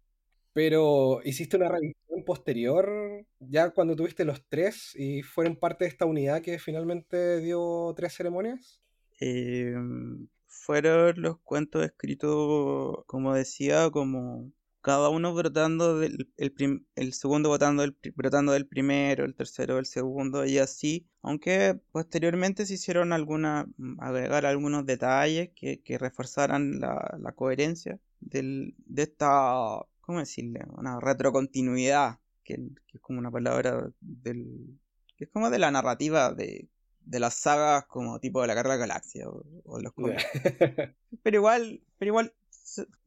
pero 0.55 1.19
hiciste 1.25 1.57
una 1.57 1.67
revisión 1.67 2.23
posterior, 2.25 3.25
ya 3.39 3.71
cuando 3.71 3.93
tuviste 3.93 4.23
los 4.23 4.41
tres 4.47 4.95
y 4.95 5.21
fueron 5.21 5.57
parte 5.57 5.83
de 5.83 5.89
esta 5.89 6.05
unidad 6.05 6.41
que 6.41 6.59
finalmente 6.59 7.41
dio 7.41 7.93
tres 7.93 8.13
ceremonias. 8.15 8.81
Em, 9.19 10.29
fueron 10.47 11.21
los 11.21 11.39
cuentos 11.39 11.83
escritos, 11.83 13.03
como 13.05 13.33
decía, 13.33 13.89
como 13.89 14.49
cada 14.79 15.09
uno 15.09 15.33
brotando 15.33 15.99
del 15.99 16.29
el, 16.37 17.11
segundo 17.11 17.49
brotando 17.49 17.81
del, 17.81 17.97
brotando 18.15 18.53
del 18.53 18.65
primero, 18.65 19.25
el 19.25 19.35
tercero 19.35 19.75
del 19.75 19.85
segundo 19.85 20.45
y 20.45 20.59
así, 20.59 21.05
aunque 21.21 21.77
posteriormente 21.91 22.65
se 22.65 22.75
hicieron 22.75 23.11
alguna, 23.11 23.67
mm, 23.75 23.99
agregar 23.99 24.45
algunos 24.45 24.85
detalles 24.85 25.49
que, 25.53 25.81
que 25.81 25.97
reforzaran 25.97 26.79
la, 26.79 27.33
coherencia 27.35 27.99
de 28.21 28.73
esta 28.95 29.85
¿cómo 30.05 30.19
decirle? 30.19 30.61
Una 30.77 30.99
retrocontinuidad, 30.99 32.19
que, 32.43 32.55
que 32.87 32.97
es 32.97 33.01
como 33.01 33.19
una 33.19 33.31
palabra 33.31 33.89
del... 33.99 34.79
que 35.17 35.25
es 35.25 35.29
como 35.29 35.49
de 35.49 35.59
la 35.59 35.71
narrativa 35.71 36.33
de, 36.33 36.67
de 37.05 37.19
las 37.19 37.35
sagas 37.35 37.85
como 37.85 38.19
tipo 38.19 38.41
de 38.41 38.47
la 38.47 38.55
Guerra 38.55 38.73
de 38.73 38.79
la 38.79 38.87
Galaxia 38.87 39.27
o, 39.27 39.79
los 39.79 39.93
pero 41.23 41.37
igual, 41.37 41.81
pero 41.97 42.09
igual 42.09 42.33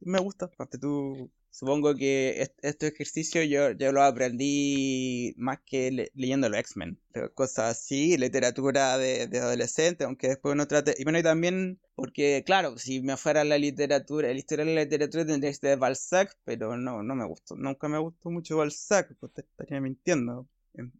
me 0.01 0.19
gusta. 0.19 0.45
Aparte 0.45 0.77
tú 0.77 1.29
Supongo 1.51 1.95
que 1.95 2.49
este 2.61 2.87
ejercicio 2.87 3.43
yo, 3.43 3.71
yo 3.71 3.91
lo 3.91 4.03
aprendí 4.03 5.33
más 5.37 5.59
que 5.65 6.09
leyendo 6.13 6.47
los 6.47 6.59
X-Men. 6.59 6.99
Cosas 7.33 7.77
así, 7.77 8.17
literatura 8.17 8.97
de, 8.97 9.27
de 9.27 9.39
adolescente, 9.39 10.03
aunque 10.03 10.29
después 10.29 10.53
uno 10.53 10.67
trate... 10.67 10.95
Y 10.97 11.03
bueno, 11.03 11.19
y 11.19 11.23
también 11.23 11.79
porque, 11.99 12.43
claro, 12.45 12.77
si 12.77 13.01
me 13.01 13.17
fuera 13.17 13.43
la 13.43 13.57
literatura, 13.57 14.29
la 14.29 14.33
historia 14.33 14.63
de 14.63 14.73
la 14.73 14.83
literatura 14.83 15.25
tendría 15.25 15.51
que 15.51 15.57
ser 15.57 15.77
Balzac, 15.77 16.33
pero 16.45 16.77
no, 16.77 17.03
no 17.03 17.13
me 17.13 17.25
gustó. 17.25 17.57
Nunca 17.57 17.89
me 17.89 17.97
gustó 17.97 18.29
mucho 18.29 18.55
Balzac, 18.55 19.13
pues 19.19 19.33
te 19.33 19.41
estaría 19.41 19.81
mintiendo. 19.81 20.47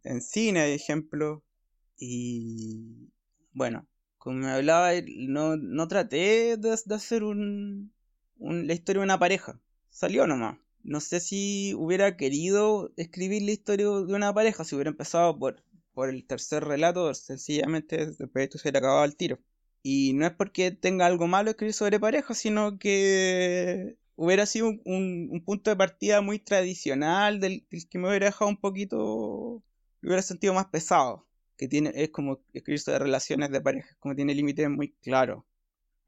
En, 0.04 0.22
cine 0.22 0.60
hay 0.60 0.74
ejemplos. 0.74 1.42
Y, 1.98 3.10
bueno, 3.54 3.88
como 4.18 4.40
me 4.40 4.52
hablaba, 4.52 4.92
no, 5.28 5.56
no 5.56 5.88
traté 5.88 6.58
de, 6.58 6.74
hacer 6.94 7.24
un, 7.24 7.94
la 8.38 8.74
historia 8.74 9.00
de 9.00 9.06
una 9.06 9.20
pareja. 9.20 9.58
Salió 9.90 10.28
nomás. 10.28 10.58
No 10.84 11.00
sé 11.02 11.20
si 11.20 11.74
hubiera 11.76 12.16
querido 12.18 12.92
escribir 12.96 13.42
la 13.44 13.52
historia 13.52 13.86
de 13.86 14.14
una 14.14 14.34
pareja, 14.34 14.64
si 14.64 14.76
hubiera 14.76 14.92
empezado 14.92 15.38
por, 15.38 15.64
por 15.94 16.10
el 16.10 16.26
tercer 16.26 16.64
relato, 16.64 17.14
sencillamente 17.14 18.06
después 18.06 18.46
esto 18.46 18.58
se 18.58 18.70
hubiera 18.70 18.80
acabado 18.80 19.06
el 19.06 19.16
tiro. 19.16 19.40
Y 19.84 20.14
no 20.14 20.26
es 20.26 20.34
porque 20.34 20.72
tenga 20.72 21.06
algo 21.06 21.28
malo 21.28 21.52
escribir 21.52 21.74
sobre 21.74 22.00
pareja, 22.00 22.34
sino 22.34 22.80
que 22.80 23.98
hubiera 24.16 24.46
sido 24.46 24.68
un, 24.86 25.44
punto 25.46 25.70
de 25.70 25.78
partida 25.78 26.22
muy 26.22 26.40
tradicional 26.40 27.40
del, 27.40 27.66
que 27.90 27.98
me 27.98 28.10
hubiera 28.10 28.28
dejado 28.28 28.50
un 28.50 28.58
poquito, 28.58 29.64
me 30.02 30.10
hubiera 30.10 30.22
sentido 30.22 30.54
más 30.54 30.68
pesado, 30.68 31.26
que 31.58 31.68
tiene, 31.68 31.92
es 31.96 32.10
como 32.10 32.40
escribir 32.54 32.80
sobre 32.80 33.00
relaciones 33.00 33.50
de 33.52 33.62
pareja, 33.62 33.96
como 34.00 34.16
tiene 34.16 34.36
límites 34.36 34.70
muy 34.70 34.92
claros. 35.02 35.44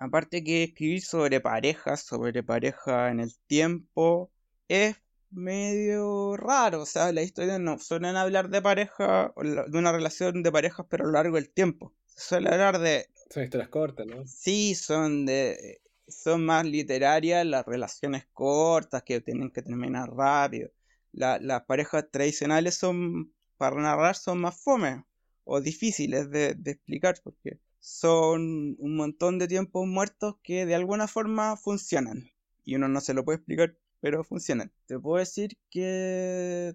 Aparte 0.01 0.43
que 0.43 0.63
escribir 0.63 1.03
sobre 1.03 1.41
parejas, 1.41 2.01
sobre 2.01 2.41
pareja 2.41 3.11
en 3.11 3.19
el 3.19 3.31
tiempo, 3.45 4.31
es 4.67 4.95
medio 5.29 6.35
raro, 6.37 6.81
o 6.81 6.85
sea, 6.87 7.11
la 7.11 7.21
historia 7.21 7.59
no 7.59 7.77
suelen 7.77 8.15
hablar 8.15 8.49
de 8.49 8.63
pareja, 8.63 9.31
de 9.37 9.77
una 9.77 9.91
relación 9.91 10.41
de 10.41 10.51
parejas, 10.51 10.87
pero 10.89 11.03
a 11.03 11.07
lo 11.07 11.13
largo 11.13 11.35
del 11.35 11.49
tiempo. 11.49 11.93
Se 12.07 12.29
suele 12.29 12.49
hablar 12.49 12.79
de... 12.79 13.05
Son 13.29 13.43
historias 13.43 13.69
cortas, 13.69 14.07
¿no? 14.07 14.25
Sí, 14.25 14.73
son 14.73 15.27
de 15.27 15.81
son 16.07 16.45
más 16.45 16.65
literarias 16.65 17.45
las 17.45 17.63
relaciones 17.63 18.25
cortas 18.33 19.03
que 19.03 19.21
tienen 19.21 19.51
que 19.51 19.61
terminar 19.61 20.09
rápido. 20.09 20.71
las 21.11 21.63
parejas 21.65 22.05
tradicionales 22.09 22.75
son, 22.75 23.31
para 23.57 23.75
narrar, 23.75 24.15
son 24.15 24.39
más 24.41 24.59
fome 24.59 25.05
o 25.43 25.61
difíciles 25.61 26.31
de, 26.31 26.57
explicar 26.65 27.19
porque 27.23 27.59
son 27.81 28.77
un 28.79 28.95
montón 28.95 29.39
de 29.39 29.49
tiempos 29.49 29.85
muertos 29.85 30.35
que 30.41 30.65
de 30.65 30.75
alguna 30.75 31.09
forma 31.09 31.57
funcionan. 31.57 32.31
Y 32.63 32.75
uno 32.75 32.87
no 32.87 33.01
se 33.01 33.13
lo 33.13 33.25
puede 33.25 33.39
explicar, 33.39 33.75
pero 33.99 34.23
funcionan. 34.23 34.71
Te 34.85 34.97
puedo 34.97 35.17
decir 35.17 35.57
que 35.69 36.73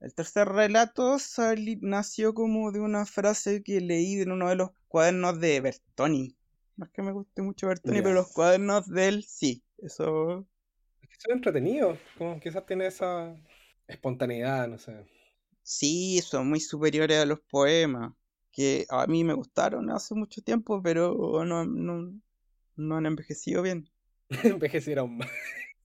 el 0.00 0.14
tercer 0.14 0.48
relato 0.48 1.18
nació 1.82 2.34
como 2.34 2.72
de 2.72 2.80
una 2.80 3.06
frase 3.06 3.62
que 3.62 3.80
leí 3.80 4.20
en 4.20 4.32
uno 4.32 4.48
de 4.48 4.56
los 4.56 4.70
cuadernos 4.88 5.38
de 5.38 5.60
Bertoni 5.60 6.34
no 6.78 6.86
es 6.86 6.92
que 6.92 7.02
me 7.02 7.12
guste 7.12 7.42
mucho 7.42 7.66
Bertoni, 7.66 8.00
pero 8.00 8.14
los 8.14 8.32
cuadernos 8.32 8.88
de 8.88 9.08
él 9.08 9.24
sí. 9.24 9.64
Eso. 9.78 10.46
Es 11.02 11.08
que 11.08 11.16
son 11.18 11.32
entretenidos. 11.32 11.98
Como 12.16 12.38
quizás 12.38 12.64
tiene 12.66 12.86
esa 12.86 13.36
espontaneidad, 13.88 14.68
no 14.68 14.78
sé. 14.78 15.04
Sí, 15.62 16.20
son 16.22 16.48
muy 16.48 16.60
superiores 16.60 17.18
a 17.18 17.26
los 17.26 17.40
poemas. 17.40 18.12
Que 18.58 18.86
a 18.88 19.06
mí 19.06 19.22
me 19.22 19.34
gustaron 19.34 19.88
hace 19.90 20.16
mucho 20.16 20.42
tiempo, 20.42 20.82
pero 20.82 21.44
no, 21.44 21.64
no, 21.64 22.96
han 22.96 23.06
envejecido 23.06 23.62
bien. 23.62 23.88
Envejecieron 24.42 25.18
mal. 25.18 25.28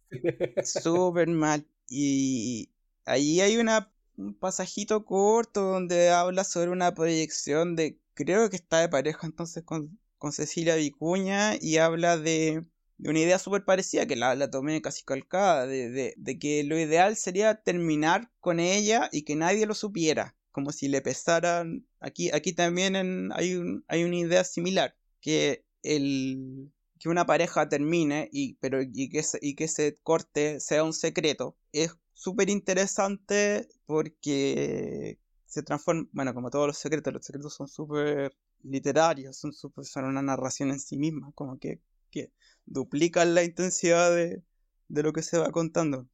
Súper 0.64 1.28
mal. 1.28 1.68
Y 1.88 2.72
ahí 3.06 3.42
hay 3.42 3.58
una, 3.58 3.92
un 4.18 4.34
pasajito 4.34 5.06
corto 5.06 5.62
donde 5.62 6.10
habla 6.10 6.44
sobre 6.44 6.72
una 6.72 6.94
proyección 6.96 7.76
de. 7.76 8.00
Creo 8.16 8.50
que 8.50 8.56
está 8.56 8.80
de 8.80 8.90
pareja 8.90 9.28
entonces 9.28 9.64
con 9.64 10.00
con 10.24 10.32
Cecilia 10.32 10.76
Vicuña 10.76 11.58
y 11.60 11.80
habla 11.80 12.18
de, 12.18 12.64
una 12.98 13.20
idea 13.20 13.38
súper 13.40 13.66
parecida, 13.66 14.06
que 14.06 14.16
la, 14.16 14.50
tomé 14.50 14.82
casi 14.82 15.04
calcada, 15.04 15.68
de, 15.68 16.16
que 16.40 16.64
lo 16.64 16.80
ideal 16.80 17.18
sería 17.18 17.56
terminar 17.56 18.32
con 18.40 18.62
ella 18.62 19.10
y 19.12 19.24
que 19.24 19.36
nadie 19.36 19.66
lo 19.66 19.74
supiera, 19.74 20.34
como 20.54 20.72
si 20.72 20.88
le 20.88 21.02
pesaran. 21.02 21.86
Aquí, 22.00 22.32
aquí 22.32 22.54
también 22.54 23.32
hay, 23.34 23.62
hay 23.90 24.04
una 24.06 24.16
idea 24.16 24.46
similar, 24.46 24.96
que, 25.20 25.66
el, 25.84 26.72
que 27.00 27.10
una 27.10 27.26
pareja 27.26 27.68
termine 27.68 28.30
y, 28.32 28.56
pero, 28.62 28.82
y, 28.82 29.10
que, 29.10 29.22
y 29.42 29.56
que 29.56 29.66
ese 29.66 30.00
corte 30.04 30.62
sea 30.62 30.86
un 30.86 30.94
secreto. 30.94 31.58
Es 31.74 31.98
súper 32.14 32.50
interesante 32.50 33.68
porque 33.86 35.20
se 35.46 35.64
transforma, 35.64 36.08
bueno, 36.14 36.34
como 36.34 36.50
todos 36.50 36.68
los 36.68 36.78
secretos, 36.78 37.14
los 37.14 37.26
secretos 37.26 37.54
son 37.54 37.68
súper 37.68 38.36
literarios, 38.64 39.38
son, 39.38 39.54
son 39.54 40.06
una 40.06 40.22
narración 40.22 40.72
en 40.72 40.80
sí 40.80 40.98
misma, 40.98 41.32
como 41.36 41.60
que, 41.60 41.82
que 42.12 42.32
duplican 42.66 43.36
la 43.36 43.44
intensidad 43.44 44.16
de, 44.16 44.42
de, 44.88 45.04
lo 45.04 45.14
que 45.14 45.24
se 45.24 45.38
va 45.38 45.52
contando. 45.52 46.08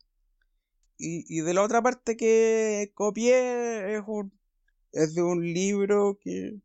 Y, 0.98 1.26
y, 1.30 1.42
de 1.42 1.54
la 1.54 1.64
otra 1.64 1.82
parte 1.82 2.18
que 2.18 2.92
copié 2.96 3.96
es, 3.96 4.04
un, 4.08 4.34
es 4.92 5.16
de 5.16 5.24
un 5.24 5.44
libro 5.44 6.18
que, 6.22 6.60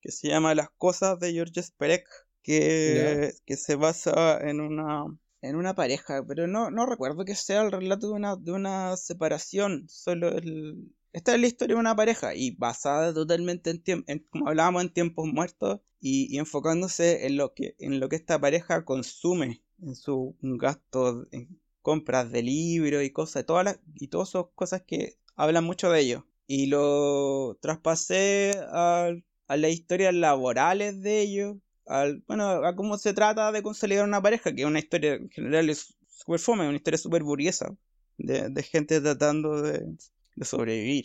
que 0.00 0.12
se 0.12 0.28
llama 0.28 0.54
Las 0.54 0.70
cosas 0.70 1.18
de 1.20 1.32
George 1.32 1.62
Perec, 1.76 2.06
que, 2.42 3.32
que 3.46 3.56
se 3.56 3.76
basa 3.76 4.38
en 4.40 4.60
una 4.60 5.06
en 5.42 5.56
una 5.56 5.74
pareja, 5.74 6.22
pero 6.26 6.46
no, 6.46 6.70
no 6.70 6.84
recuerdo 6.84 7.24
que 7.24 7.34
sea 7.34 7.62
el 7.62 7.72
relato 7.72 8.08
de 8.08 8.12
una, 8.12 8.36
de 8.36 8.52
una 8.52 8.94
separación, 8.98 9.86
solo 9.88 10.28
el, 10.28 10.92
esta 11.12 11.34
es 11.34 11.40
la 11.40 11.46
historia 11.48 11.74
de 11.74 11.80
una 11.80 11.96
pareja 11.96 12.34
y 12.34 12.52
basada 12.52 13.12
totalmente 13.12 13.70
en, 13.70 14.04
en 14.06 14.18
como 14.30 14.48
hablábamos, 14.48 14.82
en 14.82 14.92
tiempos 14.92 15.26
muertos 15.26 15.80
y, 16.00 16.38
enfocándose 16.38 17.26
en 17.26 17.36
lo, 17.36 17.52
que, 17.52 17.74
en 17.78 17.98
lo 18.00 18.08
que 18.08 18.16
esta 18.16 18.40
pareja 18.40 18.84
consume 18.84 19.62
en 19.82 19.94
su 19.96 20.36
gasto 20.40 21.26
en 21.32 21.60
compras 21.82 22.30
de 22.30 22.42
libros 22.42 23.02
y 23.02 23.10
cosas, 23.10 23.44
todas 23.44 23.64
las, 23.64 23.80
y 23.94 24.08
todas 24.08 24.28
esas 24.28 24.46
cosas 24.54 24.82
que 24.86 25.18
hablan 25.34 25.64
mucho 25.64 25.90
de 25.90 26.00
ellos. 26.00 26.22
Y 26.52 26.66
lo 26.66 27.56
traspasé 27.60 28.50
a, 28.72 29.12
las 29.46 29.70
historias 29.70 30.12
laborales 30.12 31.00
de 31.00 31.20
ellos, 31.20 31.58
al, 31.86 32.24
bueno, 32.26 32.66
a 32.66 32.74
cómo 32.74 32.98
se 32.98 33.14
trata 33.14 33.52
de 33.52 33.62
consolidar 33.62 34.04
una 34.04 34.20
pareja, 34.20 34.52
que 34.52 34.66
una 34.66 34.80
historia 34.80 35.14
en 35.14 35.30
general 35.30 35.70
es 35.70 35.94
súper 36.08 36.40
fome, 36.40 36.66
una 36.66 36.74
historia 36.74 36.98
súper 36.98 37.22
burguesa, 37.22 37.72
de, 38.18 38.48
de 38.48 38.62
gente 38.64 39.00
tratando 39.00 39.62
de, 39.62 39.94
de 40.34 40.44
sobrevivir. 40.44 41.04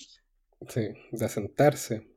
Sí, 0.67 0.87
de 1.11 1.25
asentarse. 1.25 2.07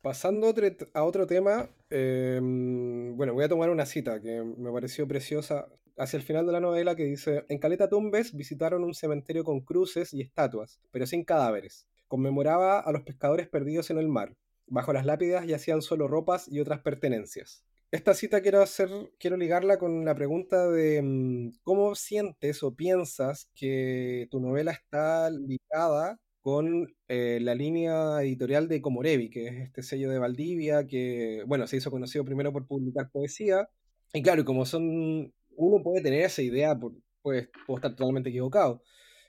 Pasando 0.00 0.54
a 0.94 1.04
otro 1.04 1.26
tema, 1.26 1.68
em, 1.90 3.14
bueno, 3.18 3.34
voy 3.34 3.44
a 3.44 3.50
tomar 3.50 3.68
una 3.68 3.84
cita 3.84 4.22
que 4.22 4.42
me 4.42 4.72
pareció 4.72 5.06
preciosa 5.06 5.68
hacia 5.98 6.16
el 6.16 6.22
final 6.22 6.46
de 6.46 6.52
la 6.52 6.60
novela 6.60 6.96
que 6.96 7.04
dice, 7.04 7.44
en 7.50 7.58
Caleta 7.58 7.90
Tumbes 7.90 8.34
visitaron 8.34 8.82
un 8.82 8.94
cementerio 8.94 9.44
con 9.44 9.60
cruces 9.60 10.14
y 10.14 10.22
estatuas, 10.22 10.80
pero 10.90 11.06
sin 11.06 11.22
cadáveres. 11.22 11.86
Conmemoraba 12.14 12.78
a 12.78 12.92
los 12.92 13.02
pescadores 13.02 13.48
perdidos 13.48 13.90
en 13.90 13.98
el 13.98 14.06
mar. 14.06 14.36
Bajo 14.68 14.92
las 14.92 15.04
lápidas 15.04 15.48
yacían 15.48 15.82
solo 15.82 16.06
ropas 16.06 16.46
y 16.46 16.60
otras 16.60 16.78
pertenencias. 16.78 17.64
Esta 17.90 18.14
cita 18.14 18.40
quiero 18.40 18.62
hacer, 18.62 18.88
quiero 19.18 19.36
ligarla 19.36 19.78
con 19.78 20.04
la 20.04 20.14
pregunta 20.14 20.70
de 20.70 21.02
mm, 21.02 21.58
cómo 21.64 21.96
sientes 21.96 22.62
o 22.62 22.76
piensas 22.76 23.50
que 23.56 24.28
tu 24.30 24.38
novela 24.38 24.70
está 24.70 25.28
ligada 25.28 26.20
con 26.40 26.86
eh, 27.08 27.40
la 27.42 27.56
línea 27.56 28.22
editorial 28.22 28.68
de 28.68 28.80
Comorevi, 28.80 29.28
que 29.28 29.48
es 29.48 29.54
este 29.62 29.82
sello 29.82 30.08
de 30.08 30.20
Valdivia, 30.20 30.86
que, 30.86 31.42
bueno, 31.48 31.66
se 31.66 31.78
hizo 31.78 31.90
conocido 31.90 32.24
primero 32.24 32.52
por 32.52 32.68
publicar 32.68 33.10
poesía. 33.10 33.68
Y 34.12 34.22
claro, 34.22 34.44
como 34.44 34.66
son, 34.66 35.34
uno 35.56 35.82
puede 35.82 36.00
tener 36.00 36.22
esa 36.22 36.42
idea, 36.42 36.78
puede, 36.78 37.50
puedo 37.66 37.78
estar 37.78 37.96
totalmente 37.96 38.28
equivocado, 38.30 38.84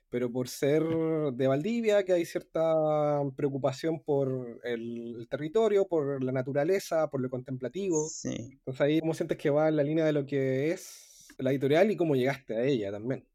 pero 0.09 0.31
por 0.31 0.47
ser 0.47 0.83
de 0.83 1.47
Valdivia, 1.47 2.03
que 2.05 2.13
hay 2.13 2.25
cierta 2.25 3.21
preocupación 3.35 4.01
por 4.01 4.59
el, 4.63 5.27
territorio, 5.29 5.87
por 5.87 6.23
la 6.23 6.31
naturaleza, 6.31 7.09
por 7.09 7.21
lo 7.21 7.29
contemplativo. 7.29 8.07
Sí. 8.09 8.35
Entonces 8.51 8.81
ahí, 8.81 8.99
¿cómo 8.99 9.13
sientes 9.13 9.37
que 9.37 9.49
va 9.49 9.67
en 9.67 9.75
la 9.75 9.83
línea 9.83 10.05
de 10.05 10.13
lo 10.13 10.25
que 10.25 10.71
es 10.71 11.27
la 11.37 11.51
editorial 11.51 11.91
y 11.91 11.97
cómo 11.97 12.15
llegaste 12.15 12.55
a 12.55 12.63
ella 12.63 12.91
también? 12.91 13.27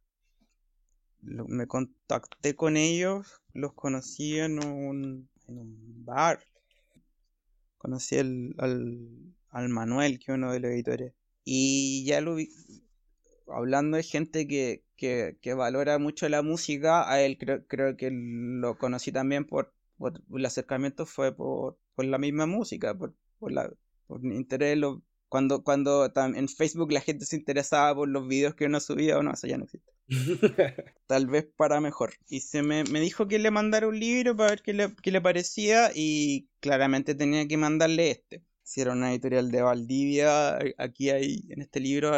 Me 1.21 1.67
contacté 1.67 2.55
con 2.55 2.77
ellos, 2.77 3.43
los 3.53 3.75
conocí 3.75 4.39
en 4.39 4.65
un, 4.65 5.29
en 5.49 5.59
un 5.59 6.05
bar. 6.05 6.41
Conocí 7.77 8.17
al, 8.19 8.55
al 9.51 9.69
Manuel, 9.69 10.19
que 10.19 10.33
es 10.33 10.37
uno 10.37 10.53
de 10.53 10.61
los 10.61 10.71
editores. 10.71 11.13
Y 11.45 12.05
ya 12.05 12.21
lo 12.21 12.37
vi, 12.37 12.51
hablando 13.49 13.97
de 13.97 14.03
gente 14.03 14.47
que, 14.47 14.83
que, 15.01 15.55
valora 15.55 15.99
mucho 15.99 16.29
la 16.29 16.43
música, 16.43 17.11
a 17.11 17.23
él 17.23 17.39
creo, 17.39 17.67
creo 17.67 17.97
que 17.97 18.11
lo 18.13 18.77
conocí 18.77 19.11
también 19.11 19.47
por, 19.47 19.73
por, 19.97 20.21
el 20.35 20.45
acercamiento 20.47 21.07
fue 21.07 21.35
por, 21.35 21.79
por 21.95 22.05
la 22.05 22.19
misma 22.19 22.47
música, 22.47 22.97
por, 22.97 23.15
por, 23.39 23.51
la, 23.53 23.73
por 24.07 24.25
interés. 24.25 24.79
cuando 25.29 25.63
cuando 25.65 26.13
en 26.15 26.49
Facebook 26.49 26.93
la 26.93 27.01
gente 27.01 27.25
se 27.25 27.37
interesaba 27.37 27.95
por 27.95 28.09
los 28.09 28.29
videos 28.29 28.55
que 28.55 28.67
uno 28.67 28.79
subía, 28.79 29.19
o 29.19 29.23
no, 29.23 29.33
eso 29.33 29.47
ya 29.47 29.57
no 29.57 29.65
existe. 29.65 29.91
Tal 31.07 31.27
vez 31.29 31.49
para 31.57 31.81
mejor. 31.81 32.13
Y 32.29 32.41
se 32.41 32.63
me, 32.63 32.85
me, 32.85 33.01
dijo 33.01 33.27
que 33.27 33.39
le 33.39 33.51
mandara 33.51 33.89
un 33.89 33.99
libro 33.99 34.37
para 34.37 34.51
ver 34.51 34.63
qué 34.63 34.75
le, 34.75 34.95
qué 34.97 35.11
le 35.13 35.21
parecía 35.23 35.93
y 35.95 36.49
claramente 36.61 37.15
tenía 37.15 37.49
que 37.49 37.57
mandarle 37.57 38.11
este. 38.11 38.43
Si 38.63 38.83
era 38.83 38.93
una 38.93 39.13
editorial 39.13 39.51
de 39.51 39.63
Valdivia, 39.63 40.59
aquí 40.79 41.11
hay 41.11 41.47
en 41.49 41.63
este 41.63 41.81
libro 41.81 42.13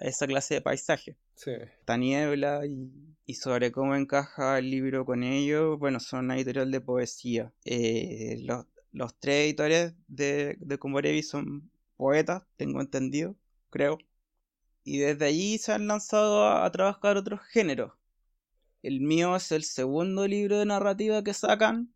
esa 0.00 0.26
clase 0.26 0.54
de 0.54 0.60
paisaje. 0.60 1.16
Sí. 1.34 1.50
Esta 1.50 1.96
niebla 1.96 2.62
y, 2.66 3.34
sobre 3.34 3.72
cómo 3.72 3.94
encaja 3.94 4.58
el 4.58 4.70
libro 4.70 5.04
con 5.04 5.22
ello, 5.22 5.78
bueno, 5.78 6.00
son 6.00 6.26
una 6.26 6.36
editorial 6.36 6.70
de 6.70 6.80
poesía. 6.80 7.52
Eh, 7.64 8.44
los 8.92 9.18
tres 9.18 9.44
editores 9.46 9.94
de, 10.08 10.56
de 10.60 10.78
Kumbarevi 10.78 11.22
son 11.22 11.70
poetas, 11.96 12.44
tengo 12.56 12.80
entendido, 12.80 13.36
creo. 13.70 13.98
Y 14.84 14.98
desde 14.98 15.26
allí 15.26 15.58
se 15.58 15.72
han 15.72 15.88
lanzado 15.88 16.48
a, 16.48 16.70
trabajar 16.70 17.16
otros 17.16 17.40
géneros. 17.50 17.92
El 18.82 19.00
mío 19.00 19.34
es 19.34 19.50
el 19.50 19.64
segundo 19.64 20.28
libro 20.28 20.58
de 20.58 20.66
narrativa 20.66 21.24
que 21.24 21.34
sacan. 21.34 21.92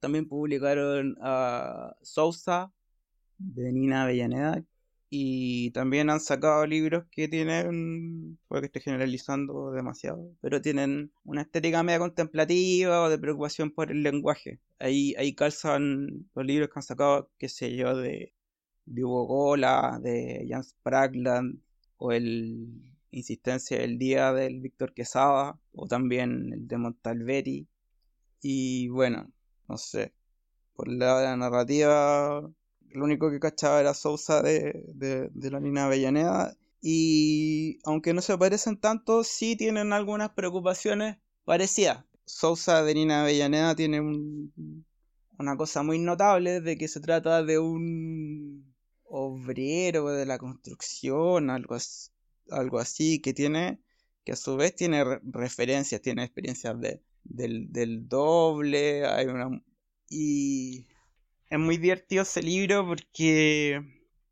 También 0.00 0.28
publicaron 0.28 1.16
a 1.22 1.96
Sousa 2.02 2.70
de 3.38 3.72
Nina 3.72 4.02
Avellaneda, 4.02 4.62
y 5.08 5.70
también 5.70 6.10
han 6.10 6.20
sacado 6.20 6.66
libros 6.66 7.04
que 7.10 7.28
tienen, 7.28 8.38
puede 8.48 8.62
que 8.62 8.66
esté 8.66 8.80
generalizando 8.80 9.70
demasiado, 9.70 10.32
pero 10.40 10.60
tienen 10.60 11.12
una 11.24 11.42
estética 11.42 11.82
media 11.82 12.00
contemplativa 12.00 13.02
o 13.02 13.08
de 13.08 13.18
preocupación 13.18 13.70
por 13.70 13.90
el 13.92 14.02
lenguaje. 14.02 14.60
Ahí, 14.78 15.14
ahí 15.16 15.34
calzan 15.34 16.28
los 16.34 16.44
libros 16.44 16.68
que 16.68 16.78
han 16.78 16.82
sacado, 16.82 17.30
qué 17.38 17.48
sé 17.48 17.76
yo, 17.76 17.96
de, 17.96 18.32
de 18.86 19.04
Hugo 19.04 19.26
Gola, 19.26 19.98
de 20.02 20.46
Jan 20.48 20.64
Spragland, 20.64 21.60
o 21.98 22.12
el 22.12 22.82
Insistencia 23.10 23.78
del 23.78 23.98
Día 23.98 24.32
del 24.32 24.60
Víctor 24.60 24.92
Quesada, 24.92 25.58
o 25.72 25.86
también 25.86 26.52
el 26.52 26.68
de 26.68 26.78
Montalberi. 26.78 27.68
Y 28.42 28.88
bueno, 28.88 29.32
no 29.68 29.76
sé, 29.78 30.12
por 30.74 30.88
la 30.88 31.36
narrativa 31.36 32.42
lo 32.92 33.04
único 33.04 33.30
que 33.30 33.40
cachaba 33.40 33.80
era 33.80 33.94
Sousa 33.94 34.42
de, 34.42 34.84
de, 34.94 35.50
la 35.50 35.60
Nina 35.60 35.86
Avellaneda. 35.86 36.56
Y 36.80 37.78
aunque 37.84 38.14
no 38.14 38.22
se 38.22 38.36
parecen 38.38 38.78
tanto, 38.78 39.24
sí 39.24 39.56
tienen 39.56 39.92
algunas 39.92 40.30
preocupaciones 40.30 41.18
parecidas. 41.44 42.04
Sousa 42.24 42.82
de 42.82 42.94
Nina 42.94 43.22
Avellaneda 43.22 43.74
tiene 43.74 44.00
una 45.38 45.56
cosa 45.56 45.82
muy 45.82 45.98
notable 45.98 46.60
de 46.60 46.76
que 46.76 46.88
se 46.88 47.00
trata 47.00 47.42
de 47.42 47.58
un 47.58 48.74
obrero 49.04 50.10
de 50.10 50.26
la 50.26 50.38
construcción, 50.38 51.50
algo 51.50 51.74
así, 51.74 52.10
algo 52.50 52.78
así 52.78 53.20
que 53.20 53.32
tiene, 53.32 53.80
que 54.24 54.32
a 54.32 54.36
su 54.36 54.56
vez 54.56 54.74
tiene 54.74 55.04
referencias, 55.22 56.00
tiene 56.02 56.24
experiencias 56.24 56.78
de, 56.80 57.00
del, 57.24 57.72
del 57.72 58.08
doble, 58.08 59.06
hay 59.06 59.26
una... 59.26 59.62
Y 60.08 60.86
es 61.50 61.58
muy 61.58 61.76
divertido 61.76 62.22
ese 62.22 62.42
libro 62.42 62.86
porque 62.86 63.82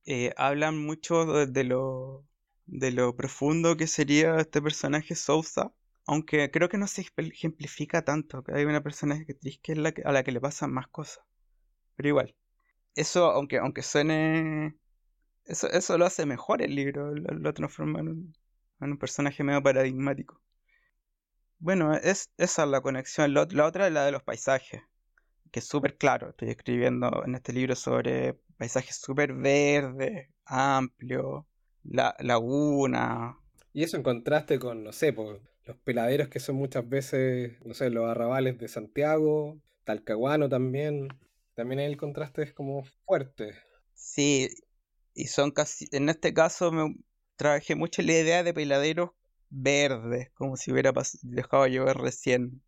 eh, 0.06 0.32
hablan 0.36 0.78
mucho 0.78 1.46
de, 1.46 1.64
lo, 1.64 2.26
de 2.66 2.92
lo 2.92 3.16
profundo 3.16 3.76
que 3.76 3.86
sería 3.86 4.36
este 4.38 4.60
personaje 4.62 5.14
Sousa. 5.14 5.72
Aunque 6.06 6.50
creo 6.50 6.68
que 6.68 6.76
no 6.78 6.86
se 6.86 7.06
ejemplifica 7.16 8.04
tanto, 8.04 8.44
que 8.44 8.52
hay 8.54 8.64
una 8.66 8.82
personaje 8.82 9.24
que 9.26 9.72
es 9.72 9.78
la 9.78 9.94
a 10.04 10.12
la 10.12 10.22
que 10.22 10.32
le 10.32 10.40
pasan 10.40 10.72
más 10.72 10.88
cosas. 10.88 11.24
Pero 11.96 12.08
igual, 12.10 12.36
eso, 12.94 13.30
aunque, 13.30 13.58
aunque 13.58 13.82
suene. 13.82 14.76
Eso, 15.46 15.70
eso 15.70 15.98
lo 15.98 16.06
hace 16.06 16.26
mejor 16.26 16.62
el 16.62 16.74
libro, 16.74 17.14
lo, 17.14 17.54
transforma 17.54 18.00
en 18.00 18.08
un, 18.08 18.36
en 18.80 18.92
un, 18.92 18.98
personaje 18.98 19.44
medio 19.44 19.62
paradigmático. 19.62 20.40
Bueno, 21.58 21.94
es, 21.94 22.30
esa 22.38 22.64
es 22.64 22.68
la 22.70 22.80
conexión. 22.82 23.34
la 23.34 23.66
otra 23.66 23.86
es 23.86 23.92
la 23.92 24.04
de 24.06 24.12
los 24.12 24.22
paisajes 24.22 24.82
que 25.54 25.60
es 25.60 25.68
súper 25.68 25.96
claro. 25.96 26.30
Estoy 26.30 26.50
escribiendo 26.50 27.22
en 27.24 27.36
este 27.36 27.52
libro 27.52 27.76
sobre 27.76 28.34
paisajes 28.58 28.96
súper 28.96 29.32
verdes, 29.34 30.28
amplios, 30.46 31.44
la, 31.84 32.16
laguna. 32.18 33.38
Y 33.72 33.84
eso 33.84 33.96
en 33.96 34.02
contraste 34.02 34.58
con, 34.58 34.82
no 34.82 34.90
sé, 34.90 35.12
los 35.12 35.76
peladeros 35.84 36.26
que 36.26 36.40
son 36.40 36.56
muchas 36.56 36.88
veces, 36.88 37.52
no 37.64 37.72
sé, 37.72 37.88
los 37.90 38.10
arrabales 38.10 38.58
de 38.58 38.66
Santiago, 38.66 39.56
Talcahuano 39.84 40.48
también. 40.48 41.06
También 41.54 41.78
el 41.78 41.96
contraste 41.96 42.42
es 42.42 42.52
como 42.52 42.82
fuerte. 43.06 43.54
Sí, 43.94 44.48
y 45.14 45.26
son 45.26 45.52
casi, 45.52 45.86
en 45.92 46.08
este 46.08 46.34
caso 46.34 46.72
me 46.72 46.96
trabajé 47.36 47.76
mucho 47.76 48.02
la 48.02 48.18
idea 48.18 48.42
de 48.42 48.54
peladeros 48.54 49.10
verdes, 49.50 50.32
como 50.34 50.56
si 50.56 50.72
hubiera 50.72 50.92
dejado 51.22 51.68
llover 51.68 51.98
recién. 51.98 52.60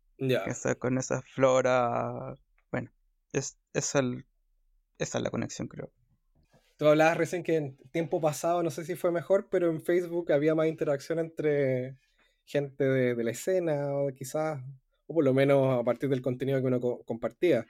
Con 0.79 0.97
esa 0.97 1.21
flora 1.21 2.37
es, 3.33 3.57
esa 3.73 4.01
es 4.97 5.13
la 5.21 5.29
conexión, 5.29 5.67
creo. 5.67 5.91
Tú 6.77 6.87
hablabas 6.87 7.17
recién 7.17 7.43
que 7.43 7.55
en 7.55 7.77
tiempo 7.91 8.21
pasado, 8.21 8.61
no 8.61 8.69
sé 8.69 8.85
si 8.85 8.95
fue 8.95 9.11
mejor, 9.11 9.47
pero 9.49 9.69
en 9.69 9.81
Facebook 9.81 10.31
había 10.31 10.53
más 10.53 10.67
interacción 10.67 11.19
entre 11.19 11.97
gente 12.45 12.83
de, 12.83 13.23
la 13.23 13.31
escena, 13.31 13.93
o 13.95 14.13
quizás, 14.13 14.61
o 15.07 15.13
por 15.15 15.25
lo 15.25 15.33
menos 15.33 15.79
a 15.79 15.83
partir 15.83 16.09
del 16.09 16.21
contenido 16.21 16.61
que 16.61 16.67
uno 16.67 16.79
compartía. 17.05 17.65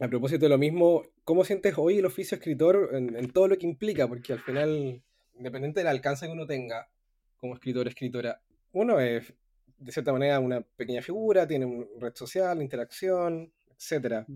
A 0.00 0.08
propósito 0.08 0.44
de 0.44 0.50
lo 0.50 0.58
mismo, 0.58 1.02
¿cómo 1.24 1.44
sientes 1.44 1.74
hoy 1.76 1.98
el 1.98 2.06
oficio 2.06 2.36
escritor 2.36 2.90
en, 2.92 3.16
en, 3.16 3.30
todo 3.30 3.48
lo 3.48 3.56
que 3.56 3.66
implica? 3.66 4.06
Porque 4.06 4.32
al 4.32 4.40
final, 4.40 5.02
independiente 5.34 5.80
del 5.80 5.88
alcance 5.88 6.26
que 6.26 6.32
uno 6.32 6.46
tenga 6.46 6.88
como 7.36 7.54
escritor 7.54 7.86
o 7.86 7.88
escritora, 7.88 8.40
uno 8.72 9.00
es 9.00 9.32
de 9.78 9.92
cierta 9.92 10.12
manera 10.12 10.40
una 10.40 10.60
pequeña 10.60 11.02
figura, 11.02 11.46
tiene 11.46 11.64
una 11.64 11.86
red 12.00 12.14
social, 12.14 12.60
interacción, 12.60 13.52
etc 13.78 14.26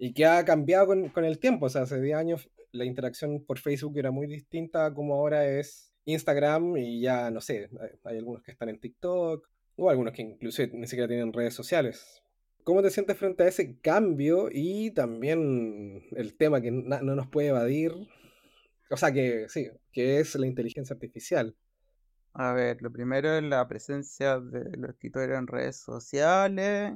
y 0.00 0.14
que 0.14 0.24
ha 0.24 0.42
cambiado 0.46 0.86
con, 0.86 1.24
el 1.24 1.38
tiempo. 1.38 1.66
O 1.66 1.68
sea, 1.68 1.82
hace 1.82 2.00
10 2.00 2.16
años 2.16 2.50
la 2.72 2.86
interacción 2.86 3.44
por 3.44 3.58
Facebook 3.58 3.98
era 3.98 4.10
muy 4.10 4.26
distinta 4.26 4.94
como 4.94 5.14
ahora 5.14 5.46
es 5.46 5.92
Instagram 6.06 6.78
y 6.78 7.02
ya, 7.02 7.30
no 7.30 7.42
sé, 7.42 7.68
hay 8.04 8.16
algunos 8.16 8.42
que 8.42 8.52
están 8.52 8.70
en 8.70 8.80
TikTok 8.80 9.46
o 9.76 9.90
algunos 9.90 10.14
que 10.14 10.22
incluso 10.22 10.62
ni 10.72 10.86
siquiera 10.86 11.06
tienen 11.06 11.34
redes 11.34 11.52
sociales. 11.52 12.22
¿Cómo 12.64 12.82
te 12.82 12.90
sientes 12.90 13.18
frente 13.18 13.42
a 13.42 13.48
ese 13.48 13.78
cambio 13.80 14.48
y 14.50 14.90
también 14.92 16.02
el 16.12 16.34
tema 16.36 16.62
que 16.62 16.70
no 16.70 17.14
nos 17.14 17.26
puede 17.28 17.48
evadir? 17.48 17.92
O 18.90 18.96
sea, 18.96 19.12
que 19.12 19.50
sí, 19.50 19.68
que 19.92 20.20
es 20.20 20.34
la 20.34 20.46
inteligencia 20.46 20.94
artificial. 20.94 21.54
A 22.32 22.54
ver, 22.54 22.80
lo 22.80 22.90
primero 22.90 23.36
es 23.36 23.42
la 23.42 23.68
presencia 23.68 24.40
de 24.40 24.76
los 24.78 24.90
escritores 24.90 25.36
en 25.36 25.46
redes 25.46 25.76
sociales. 25.76 26.94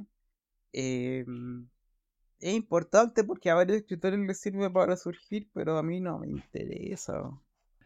Eh, 0.73 1.25
es 2.39 2.53
importante 2.53 3.23
porque 3.23 3.49
a 3.49 3.55
varios 3.55 3.77
escritores 3.77 4.19
les 4.19 4.39
sirve 4.39 4.69
para 4.69 4.97
surgir, 4.97 5.49
pero 5.53 5.77
a 5.77 5.83
mí 5.83 5.99
no 5.99 6.19
me 6.19 6.27
interesa. 6.27 7.31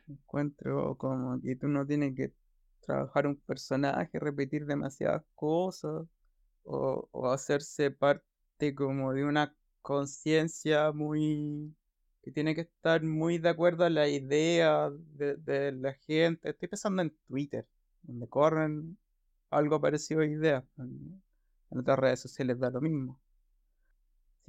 Encuentro 0.08 0.98
como 0.98 1.40
que 1.42 1.56
tú 1.56 1.68
no 1.68 1.86
tienes 1.86 2.16
que 2.16 2.34
trabajar 2.82 3.28
un 3.28 3.36
personaje, 3.38 4.20
repetir 4.20 4.66
demasiadas 4.66 5.24
cosas 5.36 6.08
o, 6.64 7.10
hacerse 7.32 7.92
parte 7.92 8.76
como 8.76 9.14
de 9.14 9.26
una 9.26 9.56
conciencia 9.82 10.92
muy 10.92 11.76
que 12.22 12.32
tiene 12.32 12.56
que 12.56 12.62
estar 12.62 13.04
muy 13.04 13.38
de 13.38 13.50
acuerdo 13.50 13.86
a 13.86 13.90
la 13.90 14.08
idea 14.08 14.90
de, 14.92 15.72
la 15.74 15.94
gente. 15.94 16.50
Estoy 16.50 16.68
pensando 16.68 17.02
en 17.02 17.16
Twitter, 17.28 17.68
donde 18.04 18.28
corren 18.28 18.98
algo 19.50 19.80
parecido 19.80 20.22
a 20.22 20.26
ideas. 20.26 20.64
En 20.78 21.78
otras 21.78 22.00
redes 22.00 22.20
sociales 22.20 22.60
da 22.60 22.72
lo 22.72 22.82
mismo. 22.82 23.20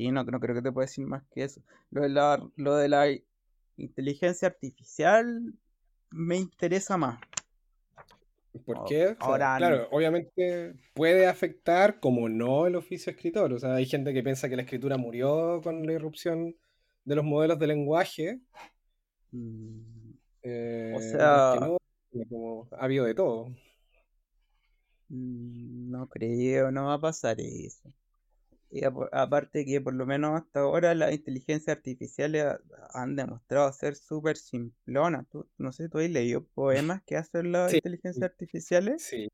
Sí, 0.01 0.11
no, 0.11 0.25
creo 0.25 0.55
que 0.55 0.63
te 0.63 0.73
puedo 0.73 0.87
decir 0.87 1.05
más 1.05 1.23
que 1.31 1.45
eso. 1.45 1.61
Lo 1.91 2.01
de 2.01 2.09
la, 2.09 2.43
lo 2.57 2.75
de 2.77 2.89
la 2.89 3.07
inteligencia 3.77 4.49
artificial 4.49 5.53
me 6.11 6.39
interesa 6.39 6.97
más. 6.97 7.21
¿Por 8.65 8.87
qué? 8.87 9.15
claro, 9.19 9.89
obviamente 9.91 10.73
puede 10.95 11.27
afectar 11.27 12.01
como 12.01 12.31
no 12.31 12.67
el 12.67 12.77
oficio 12.77 13.13
escritor. 13.13 13.53
O 13.53 13.59
sea, 13.59 13.75
hay 13.75 13.85
gente 13.85 14.15
que 14.15 14.23
piensa 14.23 14.49
que 14.49 14.57
la 14.57 14.63
escritura 14.63 14.97
murió 14.97 15.61
con 15.63 15.87
la 15.87 15.93
irrupción 15.93 16.57
de 17.05 17.15
los 17.15 17.25
modelos 17.27 17.59
de 17.59 17.67
lenguaje. 17.67 18.41
Mm, 19.33 20.13
eh, 20.45 20.95
o 20.97 21.01
sea, 21.01 21.53
ha 21.53 22.85
habido 22.85 23.05
de 23.05 23.15
todo. 23.15 23.51
Mm, 25.11 25.91
no 25.91 26.09
creo, 26.09 26.71
no 26.71 26.87
va 26.87 26.95
a 26.95 27.01
pasar 27.01 27.39
eso. 27.39 27.93
Y 28.73 28.83
aparte 28.85 29.65
que 29.65 29.81
por 29.81 29.95
lo 29.95 30.07
menos 30.07 30.41
hasta 30.41 30.61
ahora 30.61 30.95
las 30.95 31.13
inteligencias 31.13 31.77
artificiales 31.77 32.47
han 32.95 33.17
demostrado 33.17 33.73
ser 33.73 33.97
súper 33.97 34.37
simplonas. 34.37 35.27
no 35.59 35.73
sé, 35.73 35.89
¿tú 35.89 35.99
has 35.99 36.09
leído 36.09 36.45
poemas 36.45 37.03
que 37.03 37.17
hacen 37.17 37.51
las 37.51 37.75
inteligencias 37.75 38.23
artificiales? 38.23 39.03
Sí, 39.03 39.29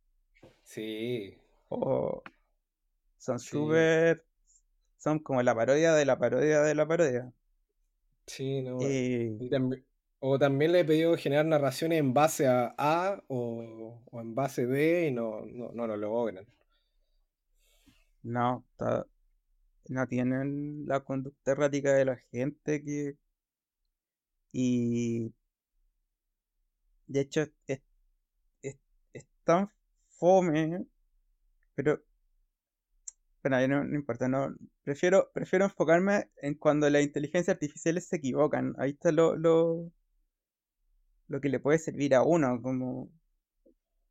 sí. 0.65 1.39
O 1.69 2.23
son 3.19 3.39
súper... 3.39 4.25
Son 4.97 5.19
como 5.19 5.43
la 5.43 5.55
parodia 5.55 5.95
de 5.95 6.07
la 6.07 6.19
parodia 6.19 6.63
de 6.63 6.75
la 6.75 6.89
parodia. 6.89 7.31
Sí, 8.27 8.63
no. 8.63 8.79
o 10.21 10.39
también 10.39 10.73
le 10.73 10.81
he 10.81 10.85
pedido 10.85 11.17
generar 11.17 11.45
narraciones 11.45 12.01
en 12.01 12.15
base 12.15 12.49
a 12.49 12.75
A 12.79 13.23
o, 13.29 14.03
en 14.13 14.35
base 14.35 14.67
D 14.67 15.09
y 15.09 15.13
no, 15.13 15.45
no, 15.45 15.71
no 15.73 15.87
lo 15.87 15.97
logran. 15.97 16.47
No, 18.23 18.65
está, 18.73 19.07
no 19.89 20.07
tienen 20.07 20.87
la 20.87 21.01
conducta 21.01 21.53
errática 21.53 21.95
de 21.95 22.05
la 22.05 22.17
gente 22.31 22.83
que... 22.85 23.17
Y... 24.53 25.33
De 27.09 27.21
hecho, 27.21 27.43
es, 27.67 27.81
es, 28.63 29.27
tan 29.45 29.71
fome, 30.19 30.87
pero... 31.75 32.03
Pero 33.43 33.69
no, 33.69 33.85
no 33.85 33.95
importa, 33.97 34.29
no. 34.29 34.55
Prefiero, 34.83 35.31
prefiero 35.33 35.67
enfocarme 35.67 36.31
en 36.43 36.55
cuando 36.55 36.91
las 36.91 37.03
inteligencias 37.03 37.55
artificiales 37.55 38.09
se 38.09 38.17
equivocan. 38.17 38.75
Ahí 38.79 38.91
está 38.93 39.13
lo, 39.13 39.37
lo, 39.37 39.91
lo 41.29 41.41
que 41.41 41.49
le 41.49 41.61
puede 41.61 41.79
servir 41.79 42.15
a 42.15 42.23
uno, 42.23 42.61
como 42.63 43.11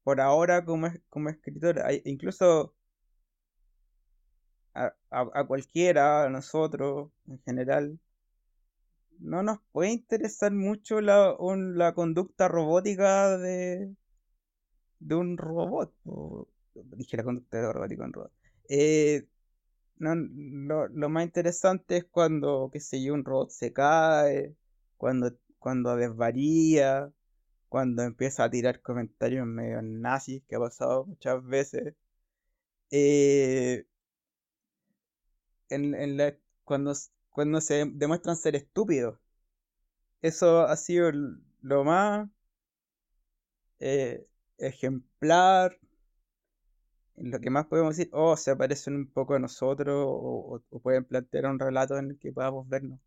por 0.04 0.22
ahora 0.22 0.64
como, 0.66 0.88
como 1.10 1.30
escritor, 1.30 1.82
incluso 2.06 2.76
a, 4.76 4.94
a, 5.10 5.46
cualquiera, 5.48 6.26
a 6.26 6.30
nosotros 6.30 7.10
en 7.28 7.40
general, 7.44 8.00
no 9.20 9.44
nos 9.44 9.60
puede 9.72 9.92
interesar 9.92 10.52
mucho 10.52 11.02
la, 11.02 11.36
la 11.40 11.94
conducta 11.94 12.48
robótica 12.48 13.38
de, 13.38 13.96
de 15.00 15.16
un 15.16 15.38
robot. 15.38 15.94
dije 16.98 17.18
la 17.18 17.24
conducta 17.24 17.72
robótica 17.72 18.04
de 18.04 18.08
un 18.08 18.14
robot. 18.14 18.32
Eh, 18.70 19.28
no, 19.98 20.16
lo, 20.16 20.88
lo, 20.90 21.10
más 21.10 21.26
interesante 21.26 21.98
es 21.98 22.06
cuando, 22.06 22.70
qué 22.72 22.80
sé 22.80 23.02
yo, 23.02 23.14
un 23.14 23.24
robot 23.26 23.50
se 23.52 23.72
cae, 23.74 24.56
cuando, 24.98 25.32
cuando 25.60 25.96
desvaría, 25.96 27.12
cuando 27.70 28.04
empieza 28.04 28.44
a 28.46 28.50
tirar 28.50 28.82
comentarios 28.82 29.48
medio 29.48 29.82
nazis, 29.82 30.44
que 30.48 30.56
ha 30.56 30.60
pasado 30.60 31.06
muchas 31.06 31.44
veces. 31.46 31.96
Eh, 32.92 33.86
en, 35.70 36.18
la, 36.18 36.36
cuando, 36.64 36.94
cuando 37.30 37.62
se 37.62 37.86
demuestran 37.86 38.36
ser 38.36 38.56
estúpidos. 38.56 39.20
Eso 40.22 40.62
ha 40.64 40.76
sido 40.78 41.12
lo 41.62 41.84
más 41.84 42.28
eh, 43.80 44.28
ejemplar. 44.58 45.78
Lo 47.18 47.40
que 47.40 47.50
más 47.50 47.66
podemos 47.68 47.98
decir, 47.98 48.10
oh, 48.14 48.38
se 48.38 48.56
parecen 48.56 48.96
un 48.96 49.08
poco 49.08 49.36
a 49.36 49.40
nosotros 49.40 49.96
o, 50.08 50.62
pueden 50.82 51.06
plantear 51.06 51.46
un 51.48 51.60
relato 51.60 51.98
en 51.98 52.12
el 52.12 52.20
que 52.20 52.32
podamos 52.32 52.68
vernos. 52.70 53.00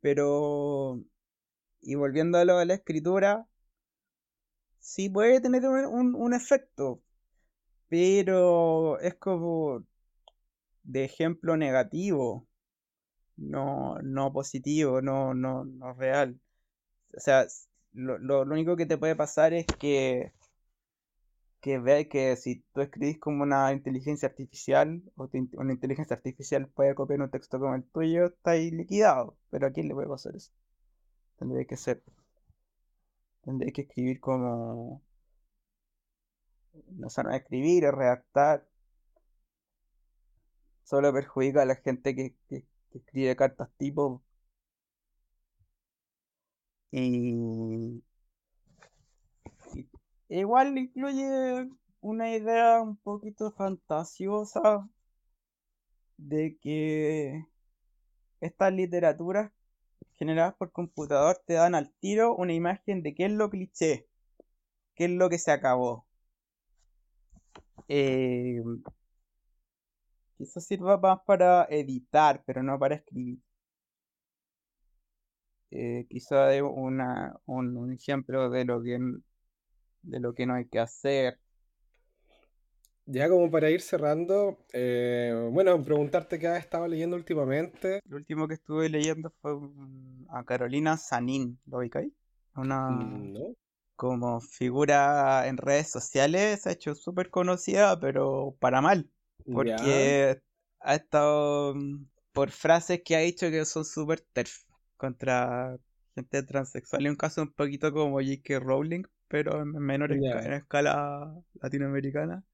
Pero, 0.00 1.02
y 1.82 1.94
volviendo 1.96 2.38
a 2.38 2.44
lo 2.44 2.58
de 2.58 2.66
la 2.66 2.74
escritura, 2.74 3.46
sí 4.80 5.08
puede 5.08 5.40
tener 5.40 5.64
un, 5.66 6.14
un 6.14 6.34
efecto, 6.34 7.02
pero 7.88 8.98
es 9.00 9.14
como 9.16 9.84
de 10.84 11.04
ejemplo 11.04 11.56
negativo, 11.56 12.46
no, 13.36 13.98
no 14.02 14.32
positivo, 14.32 15.02
no, 15.02 15.34
no, 15.34 15.64
no 15.64 15.94
real. 15.94 16.40
O 17.16 17.20
sea, 17.20 17.46
lo, 17.92 18.18
lo, 18.18 18.42
único 18.42 18.76
que 18.76 18.86
te 18.86 18.98
puede 18.98 19.16
pasar 19.16 19.52
es 19.54 19.66
que, 19.66 20.32
que 21.60 21.78
ve 21.78 22.08
que 22.08 22.36
si 22.36 22.60
tú 22.72 22.80
escribís 22.82 23.18
como 23.18 23.42
una 23.44 23.72
inteligencia 23.72 24.28
artificial, 24.28 25.02
o 25.16 25.28
una 25.54 25.72
inteligencia 25.72 26.16
artificial 26.16 26.68
puede 26.68 26.94
copiar 26.94 27.20
un 27.22 27.30
texto 27.30 27.58
como 27.60 27.74
el 27.74 27.84
tuyo, 27.84 28.26
está 28.26 28.52
ahí 28.52 28.70
liquidado. 28.70 29.36
Pero 29.50 29.66
¿a 29.66 29.72
quién 29.72 29.88
le 29.88 29.94
puede 29.94 30.08
pasar 30.08 30.36
eso? 30.36 30.52
Tendría 31.38 31.64
que 31.66 31.76
ser. 31.76 32.02
Tendría 33.42 33.72
que 33.72 33.82
escribir 33.82 34.20
como. 34.20 35.02
No 36.90 37.08
no 37.24 37.30
escribir, 37.34 37.86
o 37.86 37.92
redactar 37.92 38.66
solo 40.92 41.10
perjudica 41.10 41.62
a 41.62 41.64
la 41.64 41.76
gente 41.76 42.14
que, 42.14 42.36
escribe 42.92 43.34
cartas 43.36 43.70
tipo. 43.78 44.22
Y, 46.90 48.02
igual 50.28 50.76
incluye 50.76 51.70
una 52.00 52.30
idea 52.36 52.82
un 52.82 52.96
poquito 52.98 53.52
fantasiosa 53.52 54.86
de 56.18 56.58
que 56.60 57.46
estas 58.40 58.72
literaturas 58.74 59.50
generadas 60.18 60.54
por 60.56 60.72
computador 60.72 61.40
te 61.46 61.54
dan 61.54 61.74
al 61.74 61.90
tiro 62.00 62.36
una 62.36 62.52
imagen 62.54 63.02
de 63.02 63.14
qué 63.14 63.26
es 63.26 63.32
lo 63.32 63.50
cliché, 63.50 64.08
qué 64.94 65.06
es 65.06 65.10
lo 65.12 65.30
que 65.30 65.38
se 65.38 65.52
acabó. 65.52 66.06
Eh, 67.88 68.62
eso 70.42 70.60
sirva 70.60 70.98
más 70.98 71.20
para 71.26 71.66
editar, 71.70 72.42
pero 72.46 72.62
no 72.62 72.78
para 72.78 72.96
escribir. 72.96 73.38
Eh, 75.70 76.06
quizá 76.08 76.48
de 76.48 76.60
una, 76.60 77.34
un, 77.46 77.92
ejemplo 77.92 78.50
de 78.50 78.64
lo 78.66 78.82
que 78.82 78.98
de 80.02 80.20
lo 80.20 80.34
que 80.34 80.44
no 80.44 80.54
hay 80.54 80.66
que 80.66 80.78
hacer. 80.78 81.38
Ya 83.06 83.28
como 83.28 83.50
para 83.50 83.70
ir 83.70 83.80
cerrando, 83.80 84.58
eh, 84.72 85.48
bueno, 85.50 85.82
preguntarte 85.82 86.38
qué 86.38 86.46
has 86.48 86.58
estado 86.58 86.86
leyendo 86.86 87.16
últimamente. 87.16 88.00
Lo 88.06 88.16
último 88.16 88.46
que 88.46 88.54
estuve 88.54 88.88
leyendo 88.88 89.32
fue 89.40 89.52
a 90.28 90.44
Carolina 90.44 90.96
Sanín, 90.96 91.58
¿lo 91.66 91.78
ubicáis? 91.78 92.12
Una 92.54 92.90
mm, 92.90 93.54
como 93.96 94.40
figura 94.40 95.46
en 95.48 95.56
redes 95.56 95.90
sociales, 95.90 96.62
se 96.62 96.68
ha 96.68 96.72
hecho 96.72 96.94
súper 96.94 97.30
conocida, 97.30 97.98
pero 97.98 98.54
para 98.60 98.80
mal. 98.80 99.08
Porque 99.44 100.40
ha 100.80 100.94
estado 100.94 101.74
mm, 101.74 102.06
por 102.32 102.50
frases 102.50 103.02
que 103.04 103.16
ha 103.16 103.20
dicho 103.20 103.50
que 103.50 103.64
son 103.64 103.84
súper 103.84 104.20
terf 104.20 104.64
contra 104.96 105.76
gente 106.14 106.42
transexual. 106.42 107.02
Y 107.02 107.08
un 107.08 107.16
caso 107.16 107.42
un 107.42 107.52
poquito 107.52 107.92
como 107.92 108.20
J.K. 108.20 108.60
Rowling, 108.60 109.04
pero 109.28 109.62
en 109.62 109.72
menor 109.72 110.12
escala 110.12 111.34
latinoamericana. 111.60 112.44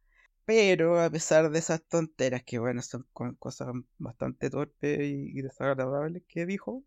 Pero 0.44 1.00
a 1.00 1.10
pesar 1.10 1.50
de 1.50 1.58
esas 1.58 1.82
tonteras, 1.84 2.42
que 2.42 2.58
bueno, 2.58 2.80
son 2.80 3.06
cosas 3.38 3.68
bastante 3.98 4.48
torpes 4.48 4.98
y, 5.00 5.42
desagradables 5.42 6.22
que 6.26 6.46
dijo, 6.46 6.84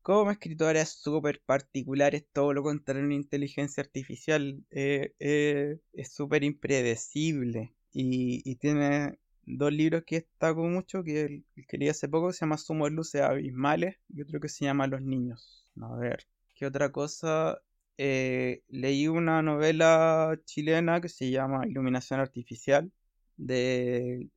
como 0.00 0.30
escritora 0.30 0.80
es 0.80 0.88
súper 0.88 1.42
particular, 1.44 2.14
es 2.14 2.26
todo 2.32 2.54
lo 2.54 2.62
contrario 2.62 3.02
a 3.02 3.06
una 3.06 3.14
inteligencia 3.14 3.82
artificial. 3.82 4.64
Eh, 4.70 5.12
eh, 5.18 5.80
es 5.92 6.12
súper 6.14 6.44
impredecible 6.44 7.74
y, 8.00 8.54
tiene 8.56 9.18
dos 9.44 9.72
libros 9.72 10.04
que 10.06 10.16
destaco 10.20 10.62
mucho, 10.64 11.02
que 11.02 11.22
el, 11.22 11.44
que 11.66 11.78
leí 11.78 11.88
hace 11.88 12.08
poco 12.08 12.32
se 12.32 12.40
llama 12.40 12.58
Sumo 12.58 12.84
de 12.84 12.92
Luces 12.92 13.22
Abismales 13.22 13.96
y 14.08 14.22
otro 14.22 14.40
que 14.40 14.48
se 14.48 14.64
llama 14.66 14.86
Los 14.86 15.02
Niños. 15.02 15.66
A 15.80 15.96
ver, 15.96 16.26
¿qué 16.54 16.66
otra 16.66 16.92
cosa? 16.92 17.58
Eh, 17.96 18.62
leí 18.68 19.08
una 19.08 19.42
novela 19.42 20.38
chilena 20.44 21.00
que 21.00 21.08
se 21.08 21.30
llama 21.30 21.66
Iluminación 21.66 22.20
Artificial, 22.20 22.92
de, 23.36 24.28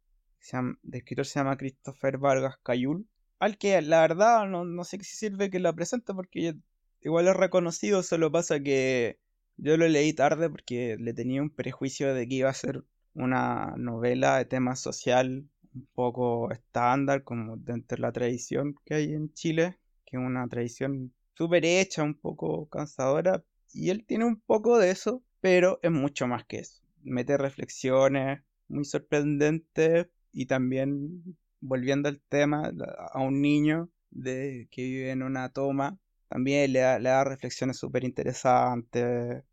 de 0.84 0.98
escritor 0.98 1.26
se 1.26 1.40
llama 1.40 1.58
Christopher 1.58 2.18
Vargas 2.18 2.56
Cayul, 2.64 3.08
al 3.40 3.58
que 3.60 3.80
la 3.82 4.02
verdad 4.02 4.48
no, 4.48 4.66
no 4.66 4.84
sé 4.84 4.98
si 5.04 5.16
sirve 5.16 5.52
que 5.52 5.60
la 5.60 5.74
presente 5.74 6.14
porque 6.16 6.56
igual 7.02 7.28
es 7.28 7.36
reconocido, 7.36 8.02
solo 8.02 8.32
pasa 8.32 8.60
que 8.60 9.20
yo 9.58 9.78
lo 9.78 9.88
leí 9.88 10.14
tarde 10.14 10.50
porque 10.50 10.98
le 11.00 11.14
tenía 11.14 11.42
un 11.44 11.52
prejuicio 11.52 12.14
de 12.16 12.28
que 12.28 12.36
iba 12.36 12.50
a 12.50 12.54
ser 12.54 12.84
una 13.14 13.74
novela 13.78 14.38
de 14.38 14.46
tema 14.46 14.76
social 14.76 15.48
un 15.74 15.88
poco 15.94 16.52
estándar, 16.52 17.24
como 17.24 17.58
dentro 17.58 17.96
de 17.96 18.02
la 18.02 18.12
tradición 18.12 18.76
que 18.86 18.96
hay 18.96 19.14
en 19.14 19.34
Chile, 19.34 19.78
que 20.06 20.18
es 20.18 20.24
una 20.24 20.48
tradición 20.48 21.14
súper 21.34 21.66
hecha, 21.66 22.04
un 22.04 22.16
poco 22.16 22.68
cansadora, 22.68 23.44
y 23.74 23.90
él 23.90 24.06
tiene 24.06 24.26
un 24.26 24.40
poco 24.40 24.78
de 24.78 24.92
eso, 24.92 25.24
pero 25.40 25.80
es 25.82 25.92
mucho 25.92 26.28
más 26.28 26.46
que 26.46 26.60
eso. 26.60 26.82
Mete 27.04 27.38
reflexiones 27.38 28.42
muy 28.68 28.86
sorprendentes 28.86 30.08
y 30.34 30.46
también 30.46 31.38
volviendo 31.62 32.10
al 32.10 32.22
tema 32.30 32.72
a 33.14 33.22
un 33.22 33.42
niño 33.42 33.90
de, 34.10 34.68
que 34.72 34.84
vive 34.84 35.12
en 35.12 35.24
una 35.24 35.50
toma, 35.50 35.98
también 36.28 36.72
le 36.74 36.80
da, 36.80 37.24
reflexiones 37.24 37.78
súper 37.78 38.04
interesantes, 38.04 39.44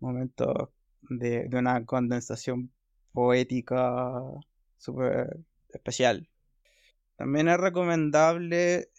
momentos 0.00 0.70
de, 1.02 1.48
de, 1.48 1.58
una 1.58 1.84
condensación 1.84 2.70
poética 3.12 4.12
súper 4.78 5.38
especial. 5.70 6.28
También 7.16 7.48
es 7.48 7.58
recomendable 7.58 8.90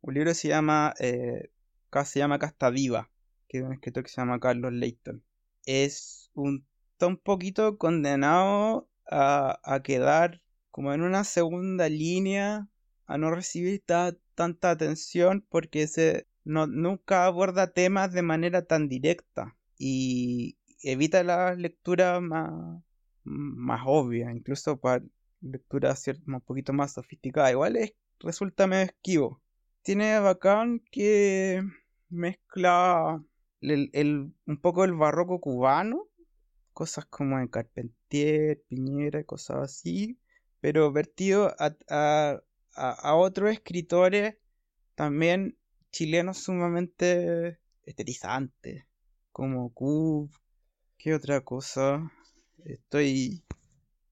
un 0.00 0.14
libro 0.14 0.30
que 0.30 0.34
se 0.34 0.48
llama, 0.48 0.94
eh, 1.00 1.50
se 2.04 2.18
llama 2.18 2.38
Casta 2.38 2.70
Viva, 2.70 3.10
que 3.48 3.58
es 3.58 3.64
un 3.64 3.72
escritor 3.72 4.04
que 4.04 4.10
se 4.10 4.20
llama 4.20 4.40
Carlos 4.40 4.72
Leighton. 4.72 5.22
Es 5.64 6.30
un, 6.34 6.66
está 6.92 7.06
un 7.06 7.16
poquito 7.16 7.78
condenado 7.78 8.88
a, 9.10 9.58
a 9.64 9.82
quedar 9.82 10.42
como 10.70 10.92
en 10.92 11.00
una 11.00 11.24
segunda 11.24 11.88
línea, 11.88 12.68
a 13.06 13.18
no 13.18 13.30
recibir 13.30 13.82
tanta 14.34 14.70
atención 14.70 15.44
porque 15.48 15.86
se, 15.86 16.26
no, 16.44 16.66
nunca 16.66 17.24
aborda 17.24 17.72
temas 17.72 18.12
de 18.12 18.22
manera 18.22 18.66
tan 18.66 18.88
directa 18.88 19.56
y 19.78 20.58
evita 20.82 21.22
las 21.22 21.58
lecturas 21.58 22.20
más, 22.20 22.82
más 23.26 23.82
obvia, 23.84 24.30
incluso 24.32 24.78
para 24.78 25.04
lectura 25.40 25.94
un 26.26 26.40
poquito 26.40 26.72
más 26.72 26.92
sofisticada. 26.94 27.50
Igual 27.50 27.76
es, 27.76 27.94
resulta 28.20 28.66
medio 28.66 28.84
esquivo. 28.84 29.42
Tiene 29.82 30.18
bacán 30.20 30.80
que 30.90 31.62
mezcla 32.08 33.22
el, 33.60 34.32
un 34.46 34.60
poco 34.60 34.84
el 34.84 34.94
barroco 34.94 35.40
cubano, 35.40 36.08
cosas 36.72 37.06
como 37.06 37.38
en 37.38 37.48
Carpentier, 37.48 38.62
Piñera, 38.68 39.24
cosas 39.24 39.58
así, 39.58 40.18
pero 40.60 40.92
vertido 40.92 41.54
a, 41.58 42.42
a, 42.74 43.14
otros 43.14 43.50
escritores 43.50 44.36
también 44.94 45.56
chilenos 45.90 46.38
sumamente 46.38 47.58
esterizantes, 47.84 48.84
como 49.32 49.72
Cub, 49.72 50.30
¿qué 50.98 51.14
otra 51.14 51.40
cosa? 51.42 52.10
Estoy 52.64 53.44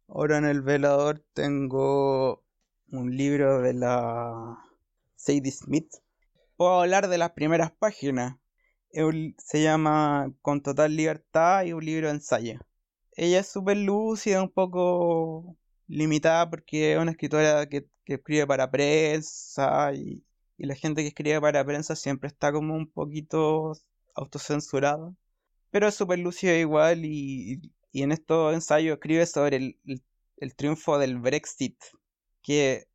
ahora 0.08 0.38
en 0.38 0.44
el 0.44 0.62
velador, 0.62 1.24
tengo 1.34 2.44
un 2.90 3.16
libro 3.16 3.60
de 3.62 3.74
la 3.74 4.58
Sadie 5.16 5.50
Smith. 5.50 5.92
Puedo 6.56 6.80
hablar 6.80 7.08
de 7.08 7.18
las 7.18 7.32
primeras 7.32 7.72
páginas. 7.72 8.36
Se 9.38 9.62
llama 9.62 10.32
Con 10.42 10.62
total 10.62 10.94
libertad 10.96 11.64
y 11.64 11.72
un 11.72 11.84
libro 11.84 12.08
de 12.08 12.14
ensayo. 12.14 12.60
Ella 13.16 13.40
es 13.40 13.48
súper 13.48 13.76
lúcida, 13.78 14.42
un 14.42 14.50
poco 14.50 15.56
limitada 15.88 16.48
porque 16.50 16.92
es 16.92 16.98
una 16.98 17.12
escritora 17.12 17.68
que, 17.68 17.88
escribe 18.06 18.46
para 18.46 18.70
prensa 18.70 19.92
y, 19.94 20.22
la 20.58 20.74
gente 20.74 21.02
que 21.02 21.08
escribe 21.08 21.40
para 21.40 21.64
prensa 21.64 21.96
siempre 21.96 22.28
está 22.28 22.52
como 22.52 22.74
un 22.74 22.88
poquito 22.90 23.72
autocensurada. 24.14 25.14
Pero 25.70 25.88
es 25.88 25.94
súper 25.96 26.20
lúcida 26.20 26.54
igual 26.54 27.04
y, 27.04 27.72
en 28.02 28.12
estos 28.12 28.54
ensayos 28.54 28.94
escribe 28.94 29.26
sobre 29.26 29.56
el, 30.36 30.54
triunfo 30.56 30.98
del 30.98 31.18
Brexit. 31.18 31.76
Que 32.42 32.86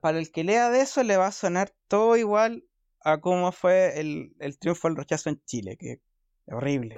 para 0.00 0.18
el 0.18 0.30
que 0.30 0.44
lea 0.44 0.70
de 0.70 0.82
eso 0.82 1.02
le 1.02 1.16
va 1.16 1.28
a 1.28 1.32
sonar 1.32 1.72
todo 1.88 2.16
igual 2.16 2.64
a 3.04 3.20
cómo 3.20 3.50
fue 3.52 3.98
el, 3.98 4.58
triunfo 4.58 4.88
del 4.88 4.96
rechazo 4.96 5.30
en 5.30 5.42
Chile, 5.44 5.76
que 5.76 5.92
es 5.92 6.00
horrible. 6.46 6.96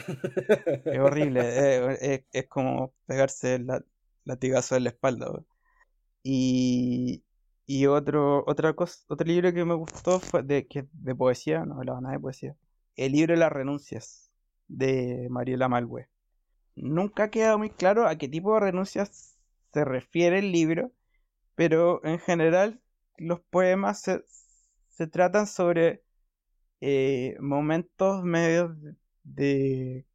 es 0.84 0.98
horrible. 0.98 1.40
Es, 2.00 2.24
es, 2.32 2.48
como 2.48 2.92
pegarse 3.06 3.58
la, 3.58 3.82
latigazo 4.24 4.76
en 4.76 4.84
la 4.84 4.90
espalda. 4.90 5.26
Y, 6.22 7.22
y 7.66 7.86
otro, 7.86 8.44
otra 8.46 8.74
cosa, 8.74 9.04
otro 9.08 9.26
libro 9.26 9.52
que 9.52 9.64
me 9.64 9.74
gustó 9.74 10.20
fue 10.20 10.42
de, 10.42 10.66
que, 10.66 10.86
de 10.92 11.14
poesía, 11.14 11.64
no 11.64 11.76
hablaba 11.76 12.00
nada 12.00 12.14
de 12.14 12.20
poesía. 12.20 12.56
El 12.96 13.12
libro 13.12 13.34
de 13.34 13.40
las 13.40 13.52
renuncias 13.52 14.30
de 14.68 15.28
Mariela 15.30 15.68
Malwe. 15.68 16.08
Nunca 16.76 17.30
queda 17.30 17.56
muy 17.56 17.70
claro 17.70 18.06
a 18.06 18.16
qué 18.16 18.28
tipo 18.28 18.54
de 18.54 18.60
renuncias 18.60 19.36
se 19.72 19.84
refiere 19.84 20.38
el 20.38 20.52
libro, 20.52 20.92
pero 21.54 22.04
en 22.04 22.18
general 22.18 22.80
los 23.16 23.40
poemas 23.40 24.00
se, 24.00 24.24
se 24.88 25.06
tratan 25.06 25.46
sobre 25.46 26.02
eh, 26.80 27.36
momentos 27.40 28.22
medios 28.24 28.72
de, 29.22 30.06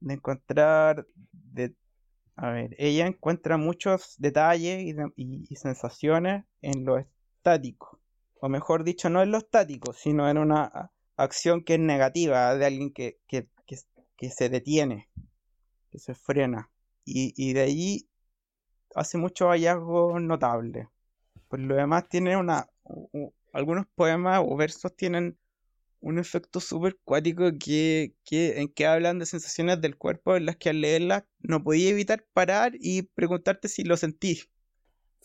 de 0.00 0.14
encontrar, 0.14 1.06
de 1.32 1.74
a 2.38 2.50
ver, 2.50 2.76
ella 2.78 3.08
encuentra 3.08 3.56
muchos 3.56 4.14
detalles 4.18 4.94
y, 5.16 5.56
sensaciones 5.56 6.44
en 6.62 6.84
lo 6.84 6.96
estático. 6.96 8.00
O 8.40 8.48
mejor 8.48 8.84
dicho, 8.84 9.10
no 9.10 9.20
en 9.22 9.32
lo 9.32 9.38
estático, 9.38 9.92
sino 9.92 10.30
en 10.30 10.38
una 10.38 10.92
acción 11.16 11.64
que 11.64 11.74
es 11.74 11.80
negativa 11.80 12.54
de 12.54 12.64
alguien 12.64 12.92
que, 12.92 13.18
se 14.30 14.48
detiene, 14.48 15.08
que 15.90 15.98
se 15.98 16.14
frena. 16.14 16.70
Y, 17.04 17.54
de 17.54 17.62
allí 17.62 18.08
hace 18.94 19.16
muchos 19.16 19.48
hallazgos 19.48 20.20
notables. 20.20 20.88
Por 21.48 21.60
lo 21.60 21.74
demás, 21.74 22.08
tiene 22.08 22.36
una. 22.36 22.68
algunos 23.52 23.86
poemas 23.94 24.42
o 24.44 24.56
versos 24.56 24.94
tienen 24.94 25.38
un 26.00 26.18
efecto 26.18 26.60
súper 26.60 26.96
cuático 27.02 27.50
que, 27.58 28.14
en 28.30 28.68
que 28.68 28.86
hablan 28.86 29.18
de 29.18 29.26
sensaciones 29.26 29.80
del 29.80 29.96
cuerpo 29.96 30.36
en 30.36 30.46
las 30.46 30.56
que 30.56 30.70
al 30.70 30.80
leerlas 30.80 31.24
no 31.40 31.62
podía 31.62 31.90
evitar 31.90 32.24
parar 32.32 32.72
y 32.78 33.02
preguntarte 33.02 33.68
si 33.68 33.84
lo 33.84 33.96
sentí. 33.96 34.42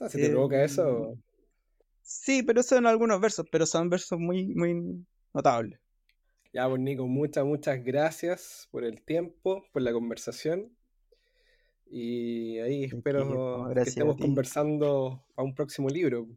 ¿Se 0.09 0.19
te 0.19 0.29
provoca 0.29 0.63
eso? 0.63 1.11
Em, 1.11 1.21
sí, 2.01 2.43
pero 2.43 2.63
son 2.63 2.87
algunos 2.87 3.19
versos, 3.21 3.45
pero 3.51 3.65
son 3.65 3.89
versos 3.89 4.19
muy, 4.19 4.47
muy 4.55 5.05
notables. 5.33 5.79
Ya, 6.53 6.69
pues 6.69 6.79
Nico, 6.79 7.07
muchas, 7.07 7.43
muchas 7.45 7.83
gracias 7.83 8.67
por 8.71 8.83
el 8.83 9.01
tiempo, 9.01 9.65
por 9.73 9.81
la 9.81 9.91
conversación. 9.91 10.71
Y 11.87 12.59
ahí 12.59 12.83
espero 12.83 13.71
que 13.73 13.81
estemos 13.81 14.17
conversando 14.17 15.25
a 15.35 15.41
un 15.41 15.55
próximo 15.55 15.89
libro. 15.89 16.27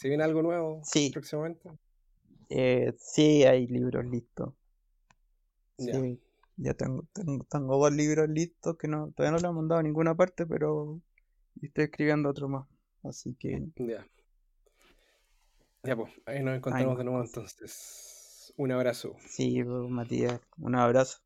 ¿Se 0.00 0.08
viene 0.08 0.24
algo 0.24 0.42
nuevo 0.42 0.80
sí. 0.82 1.10
próximamente? 1.12 1.70
Eh, 2.48 2.92
sí, 2.98 3.44
hay 3.44 3.68
libros 3.68 4.04
listos. 4.04 4.52
Sí, 5.78 6.20
ya 6.56 6.74
tengo, 6.74 7.06
tengo, 7.12 7.44
tengo, 7.48 7.78
dos 7.78 7.92
libros 7.92 8.28
listos 8.28 8.76
que 8.76 8.88
no, 8.88 9.12
todavía 9.12 9.36
no 9.36 9.42
los 9.42 9.50
he 9.50 9.54
mandado 9.54 9.78
a 9.78 9.82
ninguna 9.84 10.16
parte, 10.16 10.44
pero 10.44 11.00
estoy 11.62 11.84
escribiendo 11.84 12.28
otro 12.28 12.48
más. 12.48 12.66
Así 13.04 13.34
que. 13.34 13.62
Ya. 13.76 14.04
Ya, 15.84 15.96
pues, 15.96 16.12
ahí 16.26 16.42
nos 16.42 16.56
encontramos 16.56 16.98
de 16.98 17.04
nuevo 17.04 17.22
entonces. 17.22 18.13
Un 18.56 18.72
abrazo. 18.72 19.16
Sí, 19.26 19.62
Matías, 19.64 20.40
un 20.58 20.74
abrazo. 20.74 21.18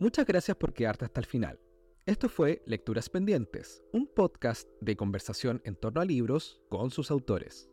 Muchas 0.00 0.26
gracias 0.26 0.56
por 0.56 0.72
quedarte 0.72 1.04
hasta 1.04 1.20
el 1.20 1.26
final. 1.26 1.60
Esto 2.06 2.28
fue 2.28 2.62
Lecturas 2.66 3.08
Pendientes, 3.08 3.82
un 3.92 4.06
podcast 4.06 4.68
de 4.80 4.96
conversación 4.96 5.62
en 5.64 5.76
torno 5.76 6.00
a 6.00 6.04
libros 6.04 6.60
con 6.68 6.90
sus 6.90 7.10
autores. 7.10 7.70